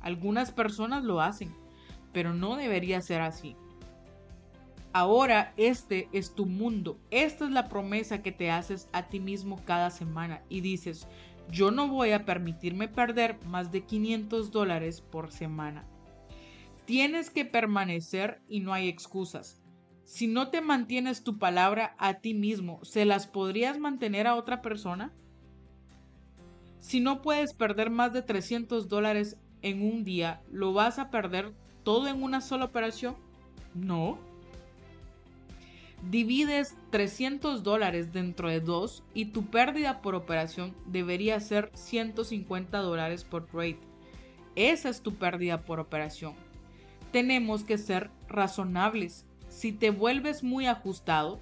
Algunas 0.06 0.52
personas 0.52 1.04
lo 1.04 1.20
hacen, 1.20 1.52
pero 2.14 2.36
no 2.36 2.56
debería 2.56 3.02
ser 3.02 3.22
así. 3.22 3.56
Ahora 4.94 5.52
este 5.58 6.08
es 6.14 6.36
tu 6.36 6.46
mundo. 6.46 7.00
Esta 7.10 7.46
es 7.46 7.52
la 7.52 7.68
promesa 7.68 8.22
que 8.22 8.32
te 8.32 8.52
haces 8.52 8.88
a 8.94 9.10
ti 9.10 9.20
mismo 9.20 9.60
cada 9.66 9.90
semana 9.90 10.44
y 10.48 10.62
dices, 10.62 11.08
yo 11.52 11.72
no 11.72 11.88
voy 11.88 12.12
a 12.12 12.24
permitirme 12.24 12.88
perder 12.88 13.40
más 13.48 13.72
de 13.72 13.84
500 13.84 14.52
dólares 14.52 15.02
por 15.02 15.32
semana. 15.32 15.86
Tienes 16.86 17.32
que 17.32 17.44
permanecer 17.44 18.44
y 18.48 18.60
no 18.60 18.74
hay 18.74 18.88
excusas. 18.88 19.60
Si 20.04 20.28
no 20.28 20.50
te 20.50 20.62
mantienes 20.62 21.24
tu 21.24 21.40
palabra 21.40 21.96
a 21.98 22.20
ti 22.20 22.36
mismo, 22.36 22.80
¿se 22.86 23.06
las 23.06 23.26
podrías 23.26 23.80
mantener 23.80 24.28
a 24.28 24.36
otra 24.36 24.62
persona? 24.62 25.12
Si 26.80 27.00
no 27.00 27.24
puedes 27.24 27.56
perder 27.56 27.90
más 27.90 28.14
de 28.14 28.22
300 28.22 28.88
dólares 28.88 29.38
en 29.66 29.82
un 29.82 30.04
día, 30.04 30.42
¿lo 30.52 30.74
vas 30.74 31.00
a 31.00 31.10
perder 31.10 31.52
todo 31.84 32.08
en 32.08 32.24
una 32.24 32.40
sola 32.40 32.66
operación? 32.66 33.16
No. 33.74 34.18
Divides 36.10 36.76
300 36.92 37.64
dólares 37.64 38.14
dentro 38.14 38.50
de 38.50 38.62
dos 38.62 39.04
y 39.14 39.26
tu 39.26 39.48
pérdida 39.48 40.02
por 40.02 40.16
operación 40.16 40.74
debería 40.86 41.40
ser 41.40 41.72
150 41.74 42.78
dólares 42.80 43.24
por 43.24 43.46
trade. 43.46 43.80
Esa 44.56 44.90
es 44.90 45.02
tu 45.02 45.16
pérdida 45.16 45.64
por 45.64 45.80
operación 45.80 46.36
tenemos 47.16 47.64
que 47.64 47.78
ser 47.78 48.12
razonables. 48.28 49.26
Si 49.48 49.72
te 49.72 49.90
vuelves 49.90 50.44
muy 50.44 50.66
ajustado 50.66 51.40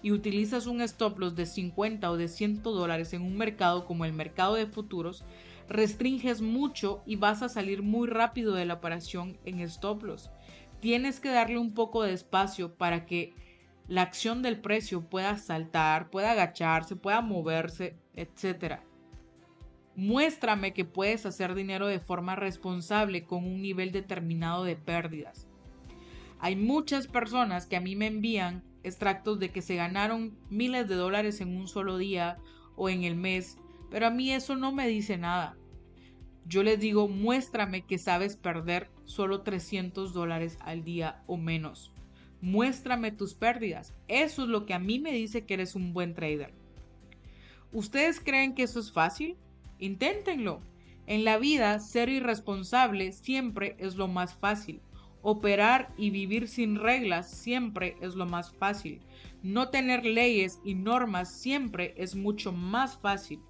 y 0.00 0.12
utilizas 0.12 0.68
un 0.68 0.80
stop 0.80 1.18
loss 1.18 1.34
de 1.34 1.46
50 1.46 2.08
o 2.08 2.16
de 2.16 2.28
100 2.28 2.62
dólares 2.62 3.12
en 3.12 3.22
un 3.22 3.36
mercado 3.36 3.86
como 3.86 4.04
el 4.04 4.12
mercado 4.12 4.54
de 4.54 4.68
futuros, 4.68 5.24
restringes 5.68 6.40
mucho 6.40 7.02
y 7.06 7.16
vas 7.16 7.42
a 7.42 7.48
salir 7.48 7.82
muy 7.82 8.08
rápido 8.08 8.54
de 8.54 8.64
la 8.64 8.74
operación 8.74 9.38
en 9.44 9.60
stop 9.60 10.02
loss. 10.04 10.30
Tienes 10.80 11.20
que 11.20 11.30
darle 11.30 11.58
un 11.58 11.74
poco 11.74 12.02
de 12.02 12.12
espacio 12.12 12.74
para 12.74 13.06
que 13.06 13.34
la 13.88 14.02
acción 14.02 14.42
del 14.42 14.60
precio 14.60 15.08
pueda 15.08 15.36
saltar, 15.36 16.10
pueda 16.10 16.32
agacharse, 16.32 16.96
pueda 16.96 17.20
moverse, 17.20 17.96
etc. 18.14 18.80
Muéstrame 19.94 20.72
que 20.72 20.84
puedes 20.84 21.24
hacer 21.24 21.54
dinero 21.54 21.86
de 21.86 22.00
forma 22.00 22.36
responsable 22.36 23.24
con 23.24 23.44
un 23.44 23.62
nivel 23.62 23.92
determinado 23.92 24.64
de 24.64 24.76
pérdidas. 24.76 25.48
Hay 26.38 26.56
muchas 26.56 27.06
personas 27.06 27.66
que 27.66 27.76
a 27.76 27.80
mí 27.80 27.96
me 27.96 28.06
envían 28.06 28.62
extractos 28.82 29.38
de 29.38 29.50
que 29.50 29.62
se 29.62 29.76
ganaron 29.76 30.38
miles 30.50 30.88
de 30.88 30.94
dólares 30.96 31.40
en 31.40 31.56
un 31.56 31.66
solo 31.66 31.96
día 31.96 32.38
o 32.76 32.88
en 32.88 33.04
el 33.04 33.16
mes, 33.16 33.58
pero 33.90 34.06
a 34.06 34.10
mí 34.10 34.32
eso 34.32 34.56
no 34.56 34.72
me 34.72 34.88
dice 34.88 35.16
nada. 35.16 35.56
Yo 36.46 36.62
les 36.62 36.78
digo, 36.78 37.08
muéstrame 37.08 37.82
que 37.82 37.98
sabes 37.98 38.36
perder 38.36 38.88
solo 39.04 39.42
300 39.42 40.12
dólares 40.12 40.58
al 40.60 40.84
día 40.84 41.22
o 41.26 41.36
menos. 41.36 41.92
Muéstrame 42.40 43.10
tus 43.10 43.34
pérdidas. 43.34 43.94
Eso 44.06 44.44
es 44.44 44.48
lo 44.48 44.66
que 44.66 44.74
a 44.74 44.78
mí 44.78 44.98
me 44.98 45.12
dice 45.12 45.44
que 45.44 45.54
eres 45.54 45.74
un 45.74 45.92
buen 45.92 46.14
trader. 46.14 46.54
¿Ustedes 47.72 48.20
creen 48.20 48.54
que 48.54 48.62
eso 48.62 48.78
es 48.78 48.92
fácil? 48.92 49.36
Inténtenlo. 49.78 50.60
En 51.06 51.24
la 51.24 51.38
vida, 51.38 51.78
ser 51.80 52.08
irresponsable 52.08 53.12
siempre 53.12 53.76
es 53.78 53.96
lo 53.96 54.06
más 54.08 54.34
fácil. 54.34 54.80
Operar 55.22 55.92
y 55.96 56.10
vivir 56.10 56.46
sin 56.46 56.76
reglas 56.76 57.28
siempre 57.28 57.96
es 58.00 58.14
lo 58.14 58.26
más 58.26 58.52
fácil. 58.54 59.00
No 59.42 59.70
tener 59.70 60.04
leyes 60.04 60.60
y 60.64 60.74
normas 60.74 61.32
siempre 61.32 61.94
es 61.96 62.14
mucho 62.14 62.52
más 62.52 62.96
fácil. 62.98 63.40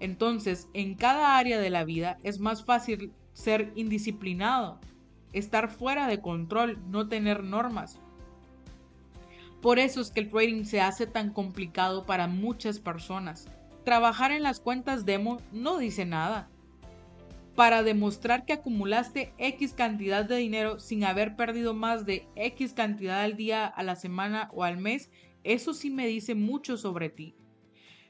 Entonces, 0.00 0.68
en 0.74 0.94
cada 0.94 1.38
área 1.38 1.58
de 1.58 1.70
la 1.70 1.84
vida 1.84 2.18
es 2.22 2.38
más 2.38 2.64
fácil 2.64 3.12
ser 3.32 3.72
indisciplinado, 3.74 4.78
estar 5.32 5.68
fuera 5.68 6.06
de 6.06 6.20
control, 6.20 6.78
no 6.90 7.08
tener 7.08 7.42
normas. 7.42 7.98
Por 9.60 9.78
eso 9.78 10.00
es 10.00 10.10
que 10.10 10.20
el 10.20 10.30
trading 10.30 10.64
se 10.64 10.80
hace 10.80 11.06
tan 11.06 11.30
complicado 11.30 12.04
para 12.04 12.26
muchas 12.26 12.80
personas. 12.80 13.48
Trabajar 13.84 14.30
en 14.30 14.42
las 14.42 14.60
cuentas 14.60 15.04
demo 15.04 15.40
no 15.52 15.78
dice 15.78 16.04
nada. 16.04 16.48
Para 17.54 17.82
demostrar 17.82 18.44
que 18.44 18.52
acumulaste 18.52 19.32
X 19.38 19.74
cantidad 19.74 20.24
de 20.24 20.36
dinero 20.36 20.80
sin 20.80 21.04
haber 21.04 21.36
perdido 21.36 21.72
más 21.72 22.04
de 22.04 22.26
X 22.36 22.72
cantidad 22.74 23.22
al 23.22 23.36
día, 23.36 23.66
a 23.66 23.82
la 23.82 23.96
semana 23.96 24.50
o 24.52 24.64
al 24.64 24.76
mes, 24.76 25.10
eso 25.44 25.72
sí 25.72 25.90
me 25.90 26.06
dice 26.06 26.34
mucho 26.34 26.76
sobre 26.76 27.10
ti. 27.10 27.34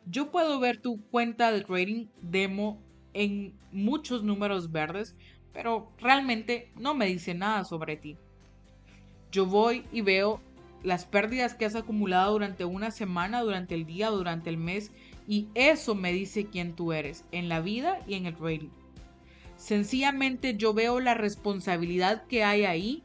Yo 0.06 0.30
puedo 0.30 0.60
ver 0.60 0.80
tu 0.80 1.00
cuenta 1.10 1.50
de 1.50 1.62
trading 1.62 2.06
demo 2.20 2.82
en 3.14 3.54
muchos 3.72 4.22
números 4.22 4.70
verdes, 4.70 5.16
pero 5.52 5.90
realmente 5.98 6.70
no 6.76 6.94
me 6.94 7.06
dice 7.06 7.34
nada 7.34 7.64
sobre 7.64 7.96
ti. 7.96 8.16
Yo 9.32 9.46
voy 9.46 9.84
y 9.92 10.02
veo 10.02 10.40
las 10.82 11.06
pérdidas 11.06 11.54
que 11.54 11.64
has 11.64 11.74
acumulado 11.74 12.32
durante 12.32 12.64
una 12.64 12.90
semana, 12.90 13.40
durante 13.40 13.74
el 13.74 13.86
día, 13.86 14.10
durante 14.10 14.50
el 14.50 14.58
mes 14.58 14.90
y 15.26 15.48
eso 15.54 15.94
me 15.94 16.12
dice 16.12 16.46
quién 16.46 16.74
tú 16.74 16.92
eres, 16.92 17.24
en 17.32 17.48
la 17.48 17.60
vida 17.60 18.00
y 18.06 18.14
en 18.14 18.26
el 18.26 18.36
trading. 18.36 18.68
Sencillamente 19.56 20.56
yo 20.56 20.74
veo 20.74 21.00
la 21.00 21.14
responsabilidad 21.14 22.26
que 22.26 22.44
hay 22.44 22.64
ahí 22.64 23.02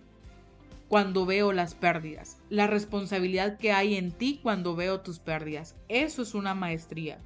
cuando 0.89 1.25
veo 1.25 1.53
las 1.53 1.75
pérdidas. 1.75 2.41
La 2.49 2.67
responsabilidad 2.67 3.57
que 3.57 3.71
hay 3.71 3.95
en 3.95 4.11
ti 4.11 4.39
cuando 4.43 4.75
veo 4.75 5.01
tus 5.01 5.19
pérdidas. 5.19 5.75
Eso 5.87 6.23
es 6.23 6.33
una 6.33 6.55
maestría. 6.55 7.19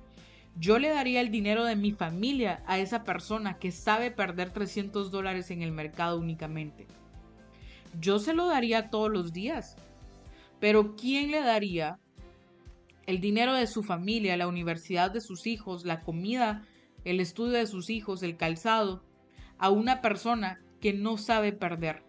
Yo 0.60 0.78
le 0.78 0.90
daría 0.90 1.22
el 1.22 1.32
dinero 1.32 1.64
de 1.64 1.76
mi 1.76 1.92
familia 1.92 2.62
a 2.68 2.78
esa 2.78 3.04
persona 3.04 3.58
que 3.58 3.72
sabe 3.72 4.12
perder 4.12 4.52
300 4.52 5.10
dólares 5.10 5.50
en 5.50 5.64
el 5.64 5.72
mercado 5.72 6.20
únicamente. 6.20 6.86
Yo 8.00 8.20
se 8.20 8.34
lo 8.34 8.48
daría 8.48 8.90
todos 8.92 9.10
los 9.10 9.34
días. 9.34 9.78
Pero 10.60 10.96
¿quién 10.96 11.32
le 11.32 11.40
daría 11.40 11.98
el 13.06 13.20
dinero 13.20 13.54
de 13.54 13.68
su 13.68 13.84
familia, 13.84 14.38
la 14.38 14.48
universidad 14.48 15.12
de 15.12 15.22
sus 15.22 15.48
hijos, 15.48 15.86
la 15.86 16.02
comida, 16.02 16.66
el 17.04 17.20
estudio 17.20 17.54
de 17.54 17.68
sus 17.68 17.90
hijos, 17.90 18.24
el 18.24 18.38
calzado, 18.38 19.04
a 19.58 19.70
una 19.70 20.02
persona 20.02 20.62
que 20.80 20.94
no 20.94 21.18
sabe 21.18 21.52
perder. 21.52 22.04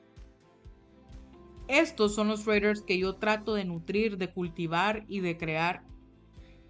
Estos 1.69 2.15
son 2.15 2.29
los 2.29 2.45
traders 2.45 2.83
que 2.83 2.99
yo 2.99 3.17
trato 3.17 3.55
de 3.55 3.65
nutrir, 3.65 4.19
de 4.19 4.31
cultivar 4.33 5.05
y 5.09 5.21
de 5.21 5.37
crear. 5.37 5.83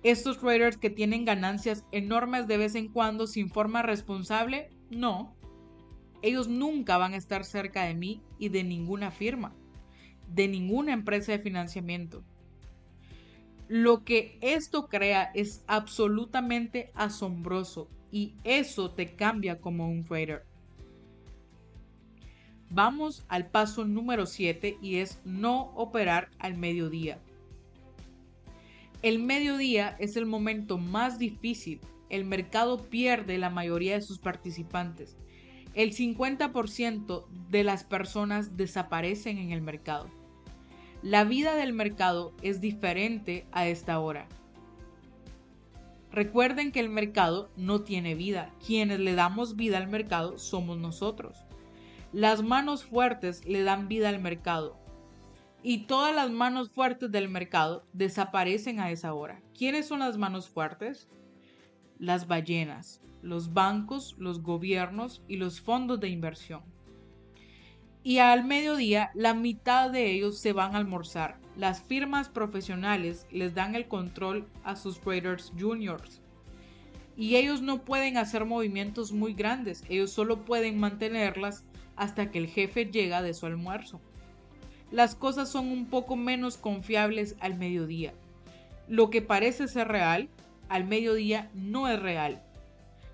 Estos 0.02 0.38
traders 0.38 0.76
que 0.76 0.90
tienen 0.90 1.24
ganancias 1.24 1.84
enormes 1.90 2.46
de 2.46 2.58
vez 2.58 2.74
en 2.74 2.88
cuando 2.88 3.26
sin 3.26 3.48
forma 3.48 3.82
responsable, 3.82 4.70
no. 4.90 5.34
Ellos 6.22 6.48
nunca 6.48 6.96
van 6.98 7.14
a 7.14 7.16
estar 7.16 7.44
cerca 7.44 7.84
de 7.84 7.94
mí 7.94 8.22
y 8.38 8.50
de 8.50 8.64
ninguna 8.64 9.10
firma, 9.10 9.54
de 10.28 10.46
ninguna 10.46 10.92
empresa 10.92 11.32
de 11.32 11.38
financiamiento. 11.38 12.22
Lo 13.66 14.04
que 14.04 14.38
esto 14.42 14.88
crea 14.88 15.30
es 15.34 15.64
absolutamente 15.66 16.92
asombroso 16.94 17.88
y 18.10 18.36
eso 18.44 18.92
te 18.92 19.16
cambia 19.16 19.60
como 19.60 19.88
un 19.88 20.04
trader. 20.04 20.44
Vamos 22.74 23.24
al 23.28 23.46
paso 23.46 23.84
número 23.84 24.26
7 24.26 24.78
y 24.82 24.96
es 24.96 25.20
no 25.24 25.70
operar 25.76 26.28
al 26.40 26.56
mediodía. 26.56 27.20
El 29.00 29.20
mediodía 29.20 29.94
es 30.00 30.16
el 30.16 30.26
momento 30.26 30.76
más 30.76 31.20
difícil. 31.20 31.78
El 32.10 32.24
mercado 32.24 32.82
pierde 32.82 33.38
la 33.38 33.48
mayoría 33.48 33.94
de 33.94 34.00
sus 34.00 34.18
participantes. 34.18 35.16
El 35.74 35.94
50% 35.94 37.26
de 37.48 37.62
las 37.62 37.84
personas 37.84 38.56
desaparecen 38.56 39.38
en 39.38 39.52
el 39.52 39.60
mercado. 39.60 40.08
La 41.00 41.22
vida 41.22 41.54
del 41.54 41.74
mercado 41.74 42.32
es 42.42 42.60
diferente 42.60 43.46
a 43.52 43.68
esta 43.68 44.00
hora. 44.00 44.26
Recuerden 46.10 46.72
que 46.72 46.80
el 46.80 46.88
mercado 46.88 47.50
no 47.56 47.82
tiene 47.82 48.16
vida. 48.16 48.50
Quienes 48.66 48.98
le 48.98 49.14
damos 49.14 49.54
vida 49.54 49.78
al 49.78 49.86
mercado 49.86 50.40
somos 50.40 50.76
nosotros. 50.76 51.43
Las 52.14 52.44
manos 52.44 52.84
fuertes 52.84 53.44
le 53.44 53.64
dan 53.64 53.88
vida 53.88 54.08
al 54.08 54.20
mercado. 54.20 54.78
Y 55.64 55.86
todas 55.86 56.14
las 56.14 56.30
manos 56.30 56.70
fuertes 56.70 57.10
del 57.10 57.28
mercado 57.28 57.84
desaparecen 57.92 58.78
a 58.78 58.92
esa 58.92 59.14
hora. 59.14 59.42
¿Quiénes 59.52 59.88
son 59.88 59.98
las 59.98 60.16
manos 60.16 60.48
fuertes? 60.48 61.08
Las 61.98 62.28
ballenas, 62.28 63.00
los 63.20 63.52
bancos, 63.52 64.14
los 64.16 64.42
gobiernos 64.42 65.24
y 65.26 65.38
los 65.38 65.60
fondos 65.60 65.98
de 65.98 66.08
inversión. 66.08 66.62
Y 68.04 68.18
al 68.18 68.44
mediodía 68.44 69.10
la 69.14 69.34
mitad 69.34 69.90
de 69.90 70.12
ellos 70.12 70.38
se 70.38 70.52
van 70.52 70.76
a 70.76 70.78
almorzar 70.78 71.40
las 71.56 71.82
firmas 71.82 72.28
profesionales 72.28 73.26
les 73.32 73.54
dan 73.54 73.74
el 73.74 73.88
control 73.88 74.46
a 74.62 74.76
sus 74.76 75.00
traders 75.00 75.52
juniors. 75.58 76.20
Y 77.16 77.34
ellos 77.34 77.60
no 77.60 77.84
pueden 77.84 78.18
hacer 78.18 78.44
movimientos 78.44 79.10
muy 79.12 79.34
grandes, 79.34 79.82
ellos 79.88 80.12
solo 80.12 80.44
pueden 80.44 80.78
mantenerlas 80.78 81.64
hasta 81.96 82.30
que 82.30 82.38
el 82.38 82.48
jefe 82.48 82.86
llega 82.86 83.22
de 83.22 83.34
su 83.34 83.46
almuerzo. 83.46 84.00
Las 84.90 85.14
cosas 85.14 85.48
son 85.48 85.68
un 85.68 85.86
poco 85.86 86.16
menos 86.16 86.56
confiables 86.56 87.36
al 87.40 87.56
mediodía. 87.56 88.12
Lo 88.88 89.10
que 89.10 89.22
parece 89.22 89.66
ser 89.68 89.88
real, 89.88 90.28
al 90.68 90.84
mediodía 90.84 91.50
no 91.54 91.88
es 91.88 92.00
real. 92.00 92.42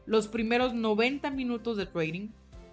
Los 0.07 0.29
primeros 0.29 0.75
90 0.75 1.31
minutos 1.31 1.77
de 1.77 1.87
trading 1.87 2.29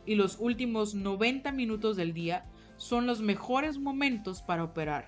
y 0.05 0.15
los 0.15 0.37
últimos 0.39 0.95
90 0.95 1.51
minutos 1.51 1.95
del 1.95 2.13
día 2.13 2.45
son 2.77 3.05
los 3.05 3.21
mejores 3.21 3.77
momentos 3.77 4.41
para 4.41 4.63
operar 4.63 5.05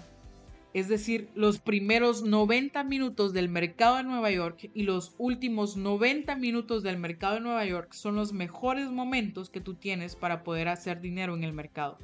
es 0.73 0.87
decir, 0.87 1.31
los 1.33 1.59
primeros 1.59 2.21
90 2.21 2.83
minutos 2.83 3.33
del 3.33 3.49
mercado 3.49 3.97
de 3.97 4.03
Nueva 4.03 4.29
York 4.29 4.69
y 4.75 4.83
los 4.83 5.15
últimos 5.17 5.77
90 5.77 6.35
minutos 6.35 6.83
del 6.83 6.99
mercado 6.99 7.35
de 7.35 7.41
Nueva 7.41 7.65
York 7.65 7.93
son 7.93 8.15
los 8.15 8.33
mejores 8.33 8.91
momentos 8.91 9.49
que 9.49 9.61
tú 9.61 9.73
tienes 9.73 10.15
para 10.15 10.43
poder 10.43 10.67
hacer 10.67 11.01
dinero 11.01 11.35
en 11.35 11.43
el 11.43 11.53
mercado. 11.53 11.97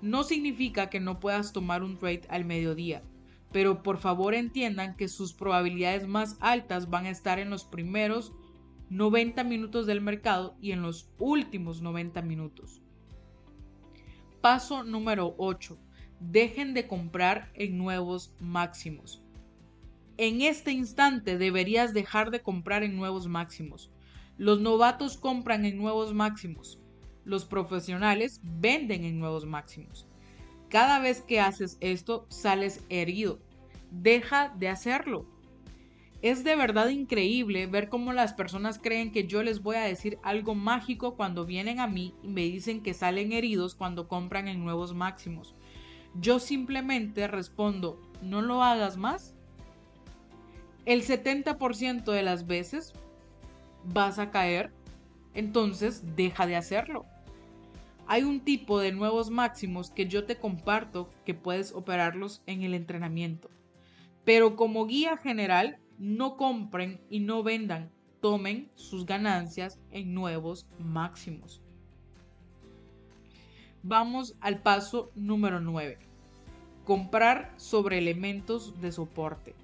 No 0.00 0.24
significa 0.24 0.88
que 0.88 1.00
no 1.00 1.20
puedas 1.20 1.52
tomar 1.52 1.82
un 1.82 1.98
trade 1.98 2.22
al 2.30 2.46
mediodía, 2.46 3.02
pero 3.52 3.82
por 3.82 3.98
favor 3.98 4.34
entiendan 4.34 4.96
que 4.96 5.08
sus 5.08 5.34
probabilidades 5.34 6.06
más 6.06 6.38
altas 6.40 6.88
van 6.88 7.04
a 7.04 7.10
estar 7.10 7.38
en 7.38 7.50
los 7.50 7.64
primeros 7.64 8.32
90 8.88 9.44
minutos 9.44 9.86
del 9.86 10.00
mercado 10.00 10.56
y 10.62 10.72
en 10.72 10.80
los 10.80 11.10
últimos 11.18 11.82
90 11.82 12.22
minutos. 12.22 12.80
Paso 14.40 14.82
número 14.82 15.34
8 15.36 15.78
dejen 16.30 16.74
de 16.74 16.86
comprar 16.86 17.50
en 17.54 17.78
nuevos 17.78 18.34
máximos. 18.40 19.22
En 20.18 20.42
este 20.42 20.72
instante 20.72 21.38
deberías 21.38 21.94
dejar 21.94 22.30
de 22.30 22.42
comprar 22.42 22.82
en 22.82 22.96
nuevos 22.96 23.26
máximos. 23.26 23.90
Los 24.36 24.60
novatos 24.60 25.16
compran 25.16 25.64
en 25.64 25.78
nuevos 25.78 26.14
máximos. 26.14 26.78
Los 27.24 27.44
profesionales 27.44 28.40
venden 28.42 29.04
en 29.04 29.18
nuevos 29.18 29.46
máximos. 29.46 30.06
Cada 30.68 30.98
vez 30.98 31.22
que 31.22 31.40
haces 31.40 31.76
esto, 31.80 32.26
sales 32.28 32.84
herido. 32.88 33.40
Deja 33.90 34.48
de 34.58 34.68
hacerlo. 34.68 35.26
Es 36.22 36.44
de 36.44 36.54
verdad 36.54 36.88
increíble 36.88 37.66
ver 37.66 37.88
cómo 37.88 38.12
las 38.12 38.32
personas 38.32 38.78
creen 38.78 39.10
que 39.10 39.26
yo 39.26 39.42
les 39.42 39.60
voy 39.60 39.76
a 39.76 39.82
decir 39.82 40.18
algo 40.22 40.54
mágico 40.54 41.16
cuando 41.16 41.44
vienen 41.44 41.80
a 41.80 41.88
mí 41.88 42.14
y 42.22 42.28
me 42.28 42.42
dicen 42.42 42.80
que 42.80 42.94
salen 42.94 43.32
heridos 43.32 43.74
cuando 43.74 44.06
compran 44.06 44.46
en 44.46 44.62
nuevos 44.62 44.94
máximos. 44.94 45.56
Yo 46.20 46.38
simplemente 46.38 47.26
respondo, 47.26 48.00
no 48.22 48.42
lo 48.42 48.62
hagas 48.62 48.96
más. 48.96 49.34
El 50.84 51.02
70% 51.02 52.12
de 52.12 52.22
las 52.22 52.46
veces 52.46 52.92
vas 53.84 54.18
a 54.18 54.30
caer, 54.30 54.72
entonces 55.34 56.02
deja 56.16 56.46
de 56.46 56.56
hacerlo. 56.56 57.06
Hay 58.06 58.24
un 58.24 58.40
tipo 58.40 58.78
de 58.80 58.92
nuevos 58.92 59.30
máximos 59.30 59.90
que 59.90 60.06
yo 60.06 60.24
te 60.24 60.36
comparto 60.36 61.08
que 61.24 61.34
puedes 61.34 61.72
operarlos 61.72 62.42
en 62.46 62.62
el 62.62 62.74
entrenamiento. 62.74 63.48
Pero 64.24 64.56
como 64.56 64.86
guía 64.86 65.16
general, 65.16 65.78
no 65.98 66.36
compren 66.36 67.00
y 67.08 67.20
no 67.20 67.42
vendan, 67.42 67.90
tomen 68.20 68.70
sus 68.74 69.06
ganancias 69.06 69.80
en 69.90 70.14
nuevos 70.14 70.66
máximos. 70.78 71.62
Vamos 73.84 74.36
al 74.40 74.62
paso 74.62 75.10
número 75.16 75.58
9. 75.58 75.98
Comprar 76.84 77.52
sobre 77.56 77.98
elementos 77.98 78.80
de 78.80 78.92
soporte. 78.92 79.56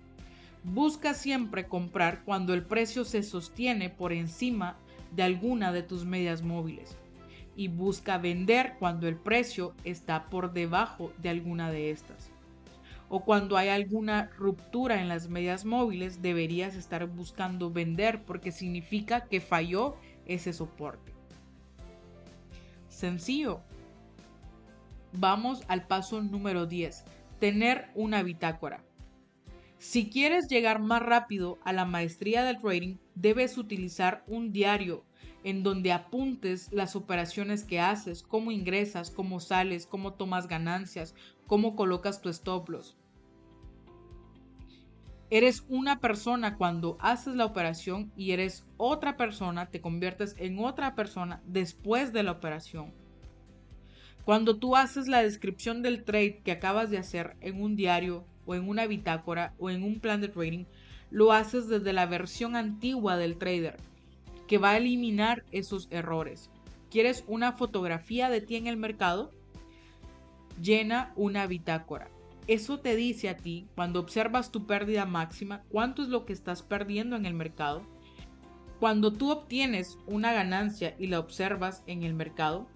Busca 0.64 1.14
siempre 1.14 1.68
comprar 1.68 2.24
cuando 2.24 2.52
el 2.52 2.64
precio 2.64 3.04
se 3.04 3.22
sostiene 3.22 3.90
por 3.90 4.12
encima 4.12 4.76
de 5.14 5.22
alguna 5.22 5.70
de 5.70 5.84
tus 5.84 6.04
medias 6.04 6.42
móviles 6.42 6.96
y 7.54 7.68
busca 7.68 8.18
vender 8.18 8.74
cuando 8.80 9.06
el 9.06 9.14
precio 9.14 9.74
está 9.84 10.28
por 10.30 10.52
debajo 10.52 11.12
de 11.18 11.28
alguna 11.28 11.70
de 11.70 11.92
estas. 11.92 12.32
O 13.08 13.24
cuando 13.24 13.56
hay 13.56 13.68
alguna 13.68 14.30
ruptura 14.36 15.00
en 15.00 15.08
las 15.08 15.28
medias 15.28 15.64
móviles 15.64 16.22
deberías 16.22 16.74
estar 16.74 17.06
buscando 17.06 17.70
vender 17.70 18.24
porque 18.24 18.50
significa 18.50 19.26
que 19.26 19.40
falló 19.40 19.94
ese 20.26 20.52
soporte. 20.52 21.12
Sencillo, 22.88 23.60
Vamos 25.12 25.62
al 25.68 25.86
paso 25.86 26.22
número 26.22 26.66
10, 26.66 27.04
tener 27.40 27.90
una 27.94 28.22
bitácora. 28.22 28.84
Si 29.78 30.10
quieres 30.10 30.48
llegar 30.48 30.80
más 30.80 31.02
rápido 31.02 31.58
a 31.64 31.72
la 31.72 31.84
maestría 31.84 32.44
del 32.44 32.60
trading, 32.60 32.96
debes 33.14 33.56
utilizar 33.58 34.24
un 34.26 34.52
diario 34.52 35.04
en 35.44 35.62
donde 35.62 35.92
apuntes 35.92 36.70
las 36.72 36.96
operaciones 36.96 37.64
que 37.64 37.80
haces, 37.80 38.22
cómo 38.22 38.50
ingresas, 38.50 39.10
cómo 39.10 39.40
sales, 39.40 39.86
cómo 39.86 40.14
tomas 40.14 40.48
ganancias, 40.48 41.14
cómo 41.46 41.76
colocas 41.76 42.20
tu 42.20 42.28
stop 42.28 42.68
loss. 42.68 42.96
Eres 45.30 45.64
una 45.68 46.00
persona 46.00 46.56
cuando 46.56 46.96
haces 47.00 47.34
la 47.34 47.44
operación 47.44 48.12
y 48.16 48.32
eres 48.32 48.66
otra 48.78 49.16
persona, 49.16 49.70
te 49.70 49.80
conviertes 49.80 50.34
en 50.38 50.58
otra 50.58 50.94
persona 50.94 51.42
después 51.46 52.12
de 52.12 52.22
la 52.24 52.32
operación. 52.32 52.92
Cuando 54.28 54.58
tú 54.58 54.76
haces 54.76 55.08
la 55.08 55.22
descripción 55.22 55.80
del 55.80 56.04
trade 56.04 56.42
que 56.44 56.52
acabas 56.52 56.90
de 56.90 56.98
hacer 56.98 57.38
en 57.40 57.62
un 57.62 57.76
diario 57.76 58.26
o 58.44 58.54
en 58.54 58.68
una 58.68 58.86
bitácora 58.86 59.54
o 59.58 59.70
en 59.70 59.82
un 59.82 60.00
plan 60.00 60.20
de 60.20 60.28
trading, 60.28 60.66
lo 61.10 61.32
haces 61.32 61.66
desde 61.66 61.94
la 61.94 62.04
versión 62.04 62.54
antigua 62.54 63.16
del 63.16 63.38
trader, 63.38 63.78
que 64.46 64.58
va 64.58 64.72
a 64.72 64.76
eliminar 64.76 65.46
esos 65.50 65.88
errores. 65.90 66.50
¿Quieres 66.90 67.24
una 67.26 67.52
fotografía 67.52 68.28
de 68.28 68.42
ti 68.42 68.56
en 68.56 68.66
el 68.66 68.76
mercado? 68.76 69.32
Llena 70.60 71.14
una 71.16 71.46
bitácora. 71.46 72.10
Eso 72.48 72.80
te 72.80 72.96
dice 72.96 73.30
a 73.30 73.38
ti, 73.38 73.66
cuando 73.76 73.98
observas 73.98 74.52
tu 74.52 74.66
pérdida 74.66 75.06
máxima, 75.06 75.62
cuánto 75.70 76.02
es 76.02 76.10
lo 76.10 76.26
que 76.26 76.34
estás 76.34 76.62
perdiendo 76.62 77.16
en 77.16 77.24
el 77.24 77.32
mercado. 77.32 77.80
Cuando 78.78 79.10
tú 79.10 79.30
obtienes 79.30 79.96
una 80.06 80.34
ganancia 80.34 80.94
y 80.98 81.06
la 81.06 81.18
observas 81.18 81.82
en 81.86 82.02
el 82.02 82.12
mercado, 82.12 82.68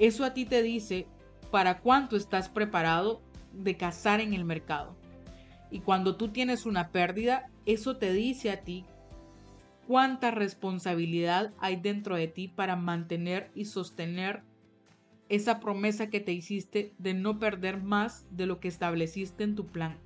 eso 0.00 0.24
a 0.24 0.32
ti 0.32 0.46
te 0.46 0.62
dice 0.62 1.06
para 1.50 1.80
cuánto 1.80 2.16
estás 2.16 2.48
preparado 2.48 3.20
de 3.52 3.76
cazar 3.76 4.20
en 4.20 4.32
el 4.32 4.44
mercado. 4.44 4.96
Y 5.70 5.80
cuando 5.80 6.16
tú 6.16 6.28
tienes 6.28 6.64
una 6.66 6.88
pérdida, 6.88 7.50
eso 7.66 7.98
te 7.98 8.12
dice 8.12 8.50
a 8.50 8.62
ti 8.62 8.86
cuánta 9.86 10.30
responsabilidad 10.30 11.52
hay 11.58 11.76
dentro 11.76 12.16
de 12.16 12.28
ti 12.28 12.48
para 12.48 12.76
mantener 12.76 13.50
y 13.54 13.66
sostener 13.66 14.42
esa 15.28 15.60
promesa 15.60 16.08
que 16.08 16.20
te 16.20 16.32
hiciste 16.32 16.94
de 16.98 17.12
no 17.12 17.38
perder 17.38 17.82
más 17.82 18.26
de 18.30 18.46
lo 18.46 18.58
que 18.58 18.68
estableciste 18.68 19.44
en 19.44 19.54
tu 19.54 19.66
plan. 19.66 19.98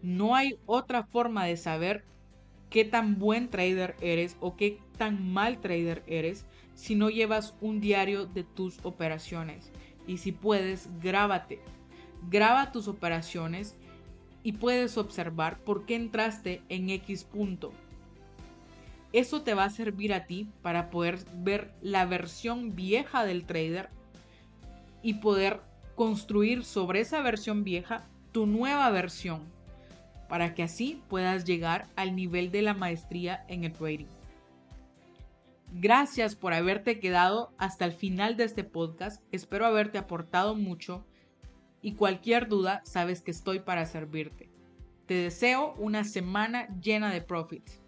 No 0.00 0.34
hay 0.34 0.58
otra 0.64 1.04
forma 1.04 1.44
de 1.44 1.58
saber 1.58 2.04
qué 2.76 2.84
tan 2.84 3.18
buen 3.18 3.48
trader 3.48 3.96
eres 4.02 4.36
o 4.38 4.54
qué 4.54 4.78
tan 4.98 5.32
mal 5.32 5.62
trader 5.62 6.02
eres 6.06 6.44
si 6.74 6.94
no 6.94 7.08
llevas 7.08 7.54
un 7.62 7.80
diario 7.80 8.26
de 8.26 8.44
tus 8.44 8.84
operaciones. 8.84 9.72
Y 10.06 10.18
si 10.18 10.30
puedes, 10.30 10.90
grábate. 11.00 11.62
Graba 12.28 12.72
tus 12.72 12.86
operaciones 12.86 13.78
y 14.42 14.52
puedes 14.52 14.98
observar 14.98 15.58
por 15.60 15.86
qué 15.86 15.94
entraste 15.94 16.60
en 16.68 16.90
X 16.90 17.24
punto. 17.24 17.72
Eso 19.14 19.40
te 19.40 19.54
va 19.54 19.64
a 19.64 19.70
servir 19.70 20.12
a 20.12 20.26
ti 20.26 20.50
para 20.60 20.90
poder 20.90 21.20
ver 21.34 21.72
la 21.80 22.04
versión 22.04 22.76
vieja 22.76 23.24
del 23.24 23.46
trader 23.46 23.88
y 25.00 25.14
poder 25.14 25.62
construir 25.94 26.62
sobre 26.62 27.00
esa 27.00 27.22
versión 27.22 27.64
vieja 27.64 28.06
tu 28.32 28.44
nueva 28.44 28.90
versión 28.90 29.55
para 30.28 30.54
que 30.54 30.62
así 30.62 31.02
puedas 31.08 31.44
llegar 31.44 31.88
al 31.96 32.16
nivel 32.16 32.50
de 32.50 32.62
la 32.62 32.74
maestría 32.74 33.44
en 33.48 33.64
el 33.64 33.72
trading. 33.72 34.06
Gracias 35.72 36.36
por 36.36 36.54
haberte 36.54 37.00
quedado 37.00 37.52
hasta 37.58 37.84
el 37.84 37.92
final 37.92 38.36
de 38.36 38.44
este 38.44 38.64
podcast. 38.64 39.22
Espero 39.32 39.66
haberte 39.66 39.98
aportado 39.98 40.54
mucho 40.54 41.04
y 41.82 41.94
cualquier 41.94 42.48
duda 42.48 42.82
sabes 42.84 43.20
que 43.20 43.30
estoy 43.30 43.60
para 43.60 43.84
servirte. 43.86 44.48
Te 45.06 45.14
deseo 45.14 45.74
una 45.74 46.04
semana 46.04 46.68
llena 46.80 47.12
de 47.12 47.20
profits. 47.20 47.85